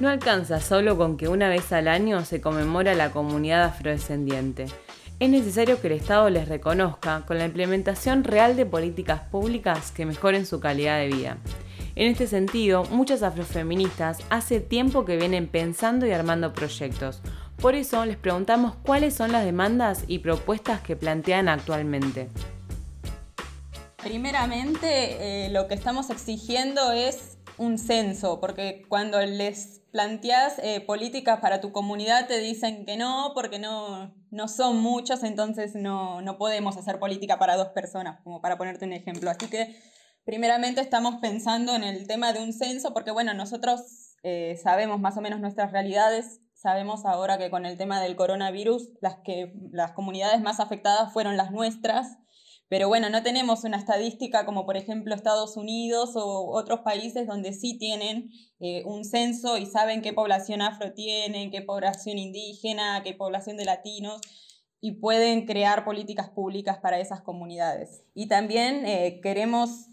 No 0.00 0.08
alcanza 0.08 0.60
solo 0.60 0.96
con 0.96 1.16
que 1.16 1.28
una 1.28 1.48
vez 1.48 1.72
al 1.72 1.86
año 1.86 2.24
se 2.24 2.40
conmemora 2.40 2.94
la 2.94 3.12
comunidad 3.12 3.62
afrodescendiente. 3.62 4.66
Es 5.20 5.30
necesario 5.30 5.80
que 5.80 5.86
el 5.86 5.92
Estado 5.92 6.28
les 6.30 6.48
reconozca 6.48 7.22
con 7.26 7.38
la 7.38 7.44
implementación 7.44 8.24
real 8.24 8.56
de 8.56 8.66
políticas 8.66 9.20
públicas 9.20 9.92
que 9.92 10.04
mejoren 10.04 10.44
su 10.44 10.58
calidad 10.58 10.98
de 10.98 11.06
vida. 11.06 11.36
En 11.94 12.10
este 12.10 12.26
sentido, 12.26 12.84
muchas 12.86 13.22
afrofeministas 13.22 14.18
hace 14.30 14.58
tiempo 14.58 15.04
que 15.04 15.16
vienen 15.16 15.46
pensando 15.46 16.06
y 16.06 16.10
armando 16.10 16.52
proyectos. 16.52 17.22
Por 17.62 17.76
eso 17.76 18.04
les 18.04 18.16
preguntamos 18.16 18.74
cuáles 18.84 19.14
son 19.14 19.30
las 19.30 19.44
demandas 19.44 20.02
y 20.08 20.18
propuestas 20.18 20.80
que 20.80 20.96
plantean 20.96 21.48
actualmente. 21.48 22.28
Primeramente, 23.98 25.44
eh, 25.46 25.48
lo 25.50 25.68
que 25.68 25.74
estamos 25.74 26.10
exigiendo 26.10 26.90
es 26.90 27.38
un 27.58 27.78
censo, 27.78 28.40
porque 28.40 28.82
cuando 28.88 29.20
les 29.20 29.80
planteas 29.92 30.58
eh, 30.58 30.80
políticas 30.80 31.38
para 31.38 31.60
tu 31.60 31.70
comunidad 31.70 32.26
te 32.26 32.38
dicen 32.38 32.84
que 32.84 32.96
no, 32.96 33.30
porque 33.32 33.60
no, 33.60 34.12
no 34.32 34.48
son 34.48 34.78
muchos, 34.78 35.22
entonces 35.22 35.76
no, 35.76 36.20
no 36.20 36.38
podemos 36.38 36.76
hacer 36.76 36.98
política 36.98 37.38
para 37.38 37.56
dos 37.56 37.68
personas, 37.68 38.20
como 38.24 38.40
para 38.40 38.58
ponerte 38.58 38.86
un 38.86 38.92
ejemplo. 38.92 39.30
Así 39.30 39.46
que 39.46 39.80
primeramente 40.24 40.80
estamos 40.80 41.20
pensando 41.20 41.76
en 41.76 41.84
el 41.84 42.08
tema 42.08 42.32
de 42.32 42.42
un 42.42 42.52
censo, 42.52 42.92
porque 42.92 43.12
bueno, 43.12 43.34
nosotros 43.34 44.16
eh, 44.24 44.58
sabemos 44.60 44.98
más 44.98 45.16
o 45.16 45.20
menos 45.20 45.38
nuestras 45.38 45.70
realidades, 45.70 46.40
sabemos 46.62 47.04
ahora 47.04 47.38
que 47.38 47.50
con 47.50 47.66
el 47.66 47.76
tema 47.76 48.00
del 48.00 48.14
coronavirus 48.14 48.90
las, 49.00 49.16
que, 49.24 49.52
las 49.72 49.92
comunidades 49.92 50.40
más 50.40 50.60
afectadas 50.60 51.12
fueron 51.12 51.36
las 51.36 51.50
nuestras, 51.50 52.18
pero 52.68 52.88
bueno, 52.88 53.10
no 53.10 53.22
tenemos 53.22 53.64
una 53.64 53.76
estadística 53.76 54.46
como 54.46 54.64
por 54.64 54.76
ejemplo 54.76 55.14
Estados 55.14 55.56
Unidos 55.56 56.12
o 56.14 56.50
otros 56.52 56.80
países 56.80 57.26
donde 57.26 57.52
sí 57.52 57.76
tienen 57.78 58.30
eh, 58.60 58.82
un 58.86 59.04
censo 59.04 59.58
y 59.58 59.66
saben 59.66 60.02
qué 60.02 60.12
población 60.12 60.62
afro 60.62 60.94
tienen, 60.94 61.50
qué 61.50 61.62
población 61.62 62.16
indígena, 62.16 63.02
qué 63.02 63.12
población 63.12 63.56
de 63.56 63.64
latinos 63.64 64.20
y 64.80 65.00
pueden 65.00 65.46
crear 65.46 65.84
políticas 65.84 66.30
públicas 66.30 66.78
para 66.78 66.98
esas 66.98 67.22
comunidades. 67.22 68.04
Y 68.14 68.28
también 68.28 68.86
eh, 68.86 69.20
queremos 69.22 69.88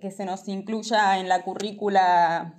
que 0.00 0.10
se 0.10 0.24
nos 0.24 0.48
incluya 0.48 1.18
en 1.18 1.28
la 1.28 1.44
currícula 1.44 2.56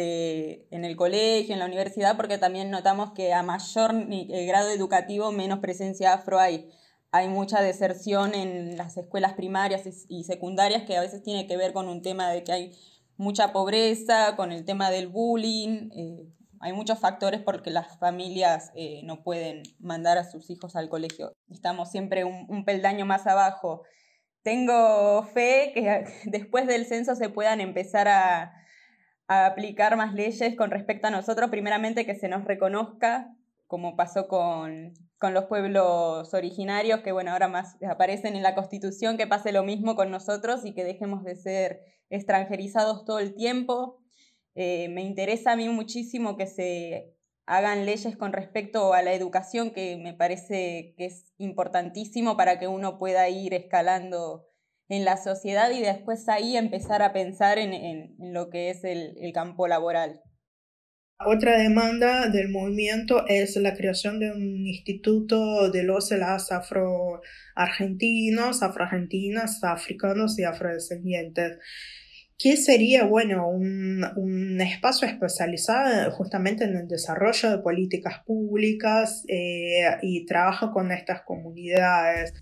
de, 0.00 0.66
en 0.70 0.84
el 0.84 0.96
colegio, 0.96 1.52
en 1.52 1.58
la 1.58 1.66
universidad, 1.66 2.16
porque 2.16 2.38
también 2.38 2.70
notamos 2.70 3.12
que 3.12 3.32
a 3.32 3.42
mayor 3.42 3.94
eh, 4.10 4.46
grado 4.46 4.70
educativo 4.70 5.32
menos 5.32 5.58
presencia 5.60 6.12
afro 6.12 6.38
hay 6.38 6.70
hay 7.12 7.28
mucha 7.28 7.60
deserción 7.60 8.34
en 8.34 8.76
las 8.76 8.96
escuelas 8.96 9.34
primarias 9.34 9.82
y 10.08 10.24
secundarias 10.24 10.84
que 10.84 10.96
a 10.96 11.00
veces 11.00 11.22
tiene 11.22 11.46
que 11.46 11.56
ver 11.56 11.72
con 11.72 11.88
un 11.88 12.02
tema 12.02 12.30
de 12.30 12.44
que 12.44 12.52
hay 12.52 12.72
mucha 13.16 13.52
pobreza, 13.52 14.36
con 14.36 14.52
el 14.52 14.64
tema 14.64 14.90
del 14.90 15.08
bullying. 15.08 15.90
Eh, 15.92 16.28
hay 16.60 16.72
muchos 16.72 17.00
factores 17.00 17.40
porque 17.40 17.70
las 17.70 17.98
familias 17.98 18.70
eh, 18.76 19.00
no 19.04 19.22
pueden 19.22 19.62
mandar 19.80 20.18
a 20.18 20.30
sus 20.30 20.50
hijos 20.50 20.76
al 20.76 20.88
colegio. 20.88 21.32
Estamos 21.48 21.90
siempre 21.90 22.24
un, 22.24 22.64
peldaño 22.64 23.06
más 23.06 23.26
abajo. 23.26 23.82
Tengo 24.42 25.24
fe 25.24 25.72
que 25.74 26.04
después 26.26 26.66
del 26.68 26.86
censo 26.86 27.16
se 27.16 27.28
puedan 27.28 27.60
empezar 27.60 28.06
a, 28.06 28.54
a 29.30 29.46
aplicar 29.46 29.96
más 29.96 30.12
leyes 30.12 30.56
con 30.56 30.72
respecto 30.72 31.06
a 31.06 31.10
nosotros. 31.10 31.50
Primeramente 31.50 32.04
que 32.04 32.16
se 32.16 32.28
nos 32.28 32.44
reconozca 32.44 33.32
como 33.68 33.94
pasó 33.94 34.26
con, 34.26 34.92
los 35.20 35.44
pueblos 35.44 36.34
originarios, 36.34 37.02
que 37.02 37.12
bueno, 37.12 37.30
ahora 37.30 37.46
más 37.46 37.76
aparecen 37.88 38.34
en 38.34 38.42
la 38.42 38.56
Constitución, 38.56 39.16
que 39.16 39.28
pase 39.28 39.52
lo 39.52 39.62
mismo 39.62 39.94
con 39.94 40.10
nosotros 40.10 40.64
y 40.64 40.74
que 40.74 40.82
dejemos 40.82 41.22
de 41.22 41.36
ser 41.36 41.84
extranjerizados 42.08 43.04
todo 43.04 43.20
el 43.20 43.36
tiempo. 43.36 44.00
Eh, 44.56 44.88
me 44.88 45.02
interesa 45.02 45.52
a 45.52 45.56
mí 45.56 45.68
muchísimo 45.68 46.36
que 46.36 46.48
se 46.48 47.14
hagan 47.46 47.86
leyes 47.86 48.16
con 48.16 48.32
respecto 48.32 48.92
a 48.92 49.02
la 49.02 49.12
educación, 49.12 49.70
que 49.70 49.96
me 49.96 50.14
parece 50.14 50.94
que 50.96 51.04
es 51.04 51.32
importantísimo 51.38 52.36
para 52.36 52.58
que 52.58 52.66
uno 52.66 52.98
pueda 52.98 53.28
ir 53.28 53.54
escalando 53.54 54.49
en 54.90 55.06
la 55.06 55.16
sociedad 55.16 55.70
y 55.70 55.80
después 55.80 56.28
ahí 56.28 56.58
empezar 56.58 57.00
a 57.00 57.14
pensar 57.14 57.58
en, 57.58 58.14
lo 58.18 58.50
que 58.50 58.68
es 58.68 58.84
el 58.84 59.32
campo 59.32 59.66
laboral. 59.66 60.20
Otra 61.26 61.58
demanda 61.58 62.30
del 62.30 62.48
movimiento 62.48 63.26
es 63.28 63.54
la 63.56 63.74
creación 63.74 64.20
de 64.20 64.32
un 64.32 64.66
instituto 64.66 65.70
de 65.70 65.82
los 65.82 66.10
y 66.12 66.16
las 66.16 66.50
afro-argentinos, 66.50 68.62
afro-argentinas, 68.62 69.62
africanos 69.62 70.38
y 70.38 70.44
afrodescendientes 70.44 71.58
que 72.38 72.56
sería, 72.56 73.04
bueno, 73.04 73.50
un, 73.50 74.58
espacio 74.62 75.06
especializado 75.06 76.10
justamente 76.12 76.64
en 76.64 76.74
el 76.74 76.88
desarrollo 76.88 77.50
de 77.50 77.58
políticas 77.58 78.20
públicas 78.24 79.22
eh, 79.28 79.98
y 80.00 80.24
trabajo 80.24 80.72
con 80.72 80.90
estas 80.90 81.20
comunidades. 81.20 82.32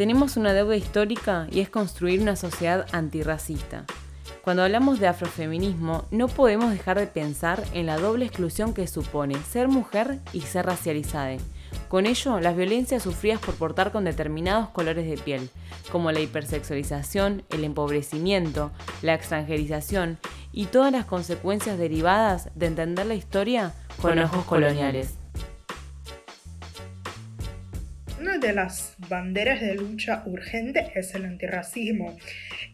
Tenemos 0.00 0.38
una 0.38 0.54
deuda 0.54 0.76
histórica 0.76 1.46
y 1.52 1.60
es 1.60 1.68
construir 1.68 2.22
una 2.22 2.34
sociedad 2.34 2.86
antirracista. 2.90 3.84
Cuando 4.40 4.62
hablamos 4.62 4.98
de 4.98 5.08
afrofeminismo, 5.08 6.06
no 6.10 6.28
podemos 6.28 6.70
dejar 6.70 6.98
de 6.98 7.06
pensar 7.06 7.62
en 7.74 7.84
la 7.84 7.98
doble 7.98 8.24
exclusión 8.24 8.72
que 8.72 8.86
supone 8.86 9.36
ser 9.42 9.68
mujer 9.68 10.20
y 10.32 10.40
ser 10.40 10.64
racializada. 10.64 11.36
Con 11.90 12.06
ello, 12.06 12.40
las 12.40 12.56
violencias 12.56 13.02
sufridas 13.02 13.40
por 13.40 13.56
portar 13.56 13.92
con 13.92 14.04
determinados 14.04 14.70
colores 14.70 15.04
de 15.04 15.18
piel, 15.18 15.50
como 15.92 16.10
la 16.12 16.20
hipersexualización, 16.20 17.42
el 17.50 17.62
empobrecimiento, 17.62 18.70
la 19.02 19.12
extranjerización 19.12 20.16
y 20.50 20.64
todas 20.64 20.92
las 20.92 21.04
consecuencias 21.04 21.76
derivadas 21.76 22.48
de 22.54 22.68
entender 22.68 23.04
la 23.04 23.16
historia 23.16 23.74
con 24.00 24.18
ojos 24.18 24.46
coloniales. 24.46 25.19
De 28.40 28.52
las 28.52 28.94
banderas 29.08 29.60
de 29.60 29.74
lucha 29.74 30.22
urgente 30.26 30.90
es 30.94 31.14
el 31.14 31.24
antirracismo. 31.24 32.16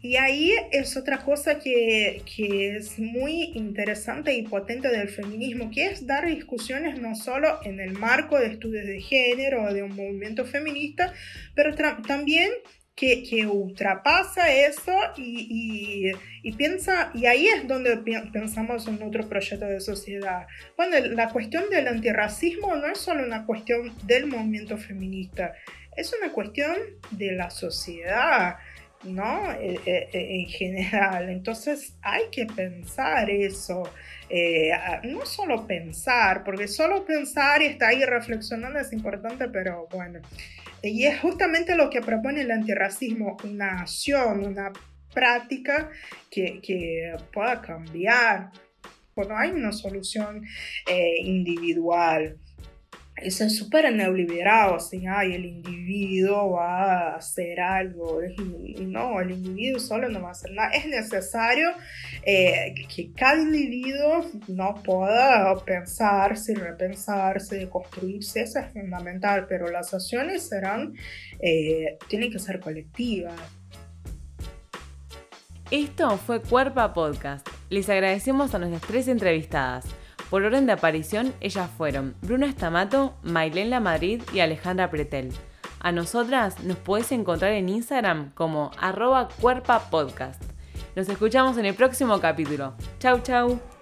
Y 0.01 0.15
ahí 0.15 0.53
es 0.71 0.95
otra 0.97 1.19
cosa 1.19 1.59
que, 1.59 2.21
que, 2.35 2.77
es 2.77 2.97
muy 2.97 3.51
interesante 3.55 4.33
y 4.33 4.43
potente 4.43 4.89
del 4.89 5.09
feminismo, 5.09 5.69
que 5.71 5.87
es 5.87 6.05
dar 6.05 6.25
discusiones 6.25 6.99
no 6.99 7.15
solo 7.15 7.59
en 7.63 7.79
el 7.79 7.93
marco 7.93 8.39
de 8.39 8.47
estudios 8.47 8.85
de 8.85 9.01
género 9.01 9.63
o 9.63 9.73
de 9.73 9.83
un 9.83 9.95
movimiento 9.95 10.45
feminista, 10.45 11.13
pero 11.55 11.75
también 11.75 12.51
que, 12.97 13.21
que, 13.23 13.45
ultrapasa 13.45 14.51
eso 14.51 14.91
y, 15.17 16.11
y, 16.41 16.51
piensa, 16.53 17.11
y 17.13 17.27
ahí 17.27 17.47
es 17.47 17.67
donde 17.67 17.95
pensamos 18.33 18.87
en 18.87 19.01
otro 19.03 19.29
proyecto 19.29 19.65
de 19.67 19.79
sociedad. 19.79 20.47
Bueno, 20.75 20.97
la 21.11 21.29
cuestión 21.29 21.69
del 21.69 21.87
antirracismo 21.87 22.75
no 22.75 22.87
es 22.87 22.97
solo 22.97 23.23
una 23.23 23.45
cuestión 23.45 23.93
del 24.07 24.25
movimiento 24.25 24.77
feminista, 24.77 25.53
es 25.95 26.11
una 26.19 26.31
cuestión 26.31 26.75
de 27.11 27.33
la 27.33 27.51
sociedad. 27.51 28.57
¿no? 29.03 29.51
Eh, 29.53 29.79
eh, 29.85 30.09
eh, 30.11 30.27
en 30.39 30.47
general. 30.47 31.29
Entonces 31.29 31.93
hay 32.01 32.23
que 32.31 32.47
pensar 32.47 33.29
eso. 33.29 33.83
no 35.03 35.25
solo 35.25 35.67
pensar, 35.67 36.43
porque 36.43 36.67
solo 36.67 37.05
pensar 37.05 37.61
y 37.61 37.67
estar 37.67 37.89
ahí 37.89 38.03
reflexionando 38.03 38.79
es 38.79 38.91
importante, 38.91 39.47
pero 39.49 39.87
bueno, 39.91 40.19
y 40.83 41.05
es 41.05 41.19
justamente 41.19 41.75
lo 41.75 41.89
que 41.89 42.01
propone 42.01 42.41
el 42.41 42.51
antirracismo, 42.51 43.37
una 43.43 43.81
acción, 43.81 44.45
una 44.45 44.71
práctica 45.13 45.89
que, 46.29 46.59
que 46.61 47.15
pueda 47.33 47.61
cambiar. 47.61 48.51
Bueno, 49.15 49.35
hay 49.35 49.49
una 49.51 49.71
solución 49.71 50.45
eh, 50.85 51.21
individual 51.21 52.37
eso 53.21 53.45
es 53.45 53.57
súper 53.57 53.91
neoliberal, 53.93 54.75
así, 54.75 55.03
ay, 55.07 55.33
el 55.33 55.45
individuo 55.45 56.51
va 56.51 57.13
a 57.13 57.15
hacer 57.15 57.59
algo, 57.59 58.19
no, 58.79 59.19
el 59.19 59.31
individuo 59.31 59.79
solo 59.79 60.07
no 60.09 60.21
va 60.21 60.29
a 60.29 60.31
hacer 60.31 60.51
nada. 60.51 60.69
Es 60.69 60.85
necesario 60.85 61.69
eh, 62.23 62.75
que 62.93 63.11
cada 63.13 63.41
individuo 63.41 64.25
no 64.47 64.75
pueda 64.83 65.55
pensarse, 65.65 66.53
repensarse, 66.53 67.67
construirse, 67.69 68.41
eso 68.41 68.59
es 68.59 68.71
fundamental, 68.71 69.47
pero 69.47 69.69
las 69.69 69.93
acciones 69.93 70.47
serán, 70.47 70.93
eh, 71.39 71.97
tienen 72.07 72.31
que 72.31 72.39
ser 72.39 72.59
colectivas. 72.59 73.33
Esto 75.71 76.17
fue 76.17 76.41
Cuerpa 76.41 76.93
Podcast. 76.93 77.45
Les 77.69 77.89
agradecemos 77.89 78.55
a 78.55 78.59
nuestras 78.59 78.81
tres 78.83 79.07
entrevistadas. 79.09 79.85
Por 80.29 80.43
orden 80.43 80.65
de 80.65 80.73
aparición, 80.73 81.33
ellas 81.39 81.69
fueron 81.77 82.15
Bruno 82.21 82.45
Estamato, 82.45 83.15
Mailén 83.23 83.69
La 83.69 83.79
Madrid 83.79 84.21
y 84.33 84.41
Alejandra 84.41 84.89
Pretel. 84.89 85.31
A 85.79 85.91
nosotras 85.91 86.63
nos 86.63 86.77
podés 86.77 87.11
encontrar 87.11 87.51
en 87.53 87.69
Instagram 87.69 88.31
como 88.33 88.71
arroba 88.77 89.29
cuerpa 89.39 89.89
podcast. 89.89 90.41
Nos 90.95 91.07
escuchamos 91.07 91.57
en 91.57 91.65
el 91.65 91.75
próximo 91.75 92.19
capítulo. 92.19 92.73
Chau, 92.99 93.21
chau. 93.21 93.76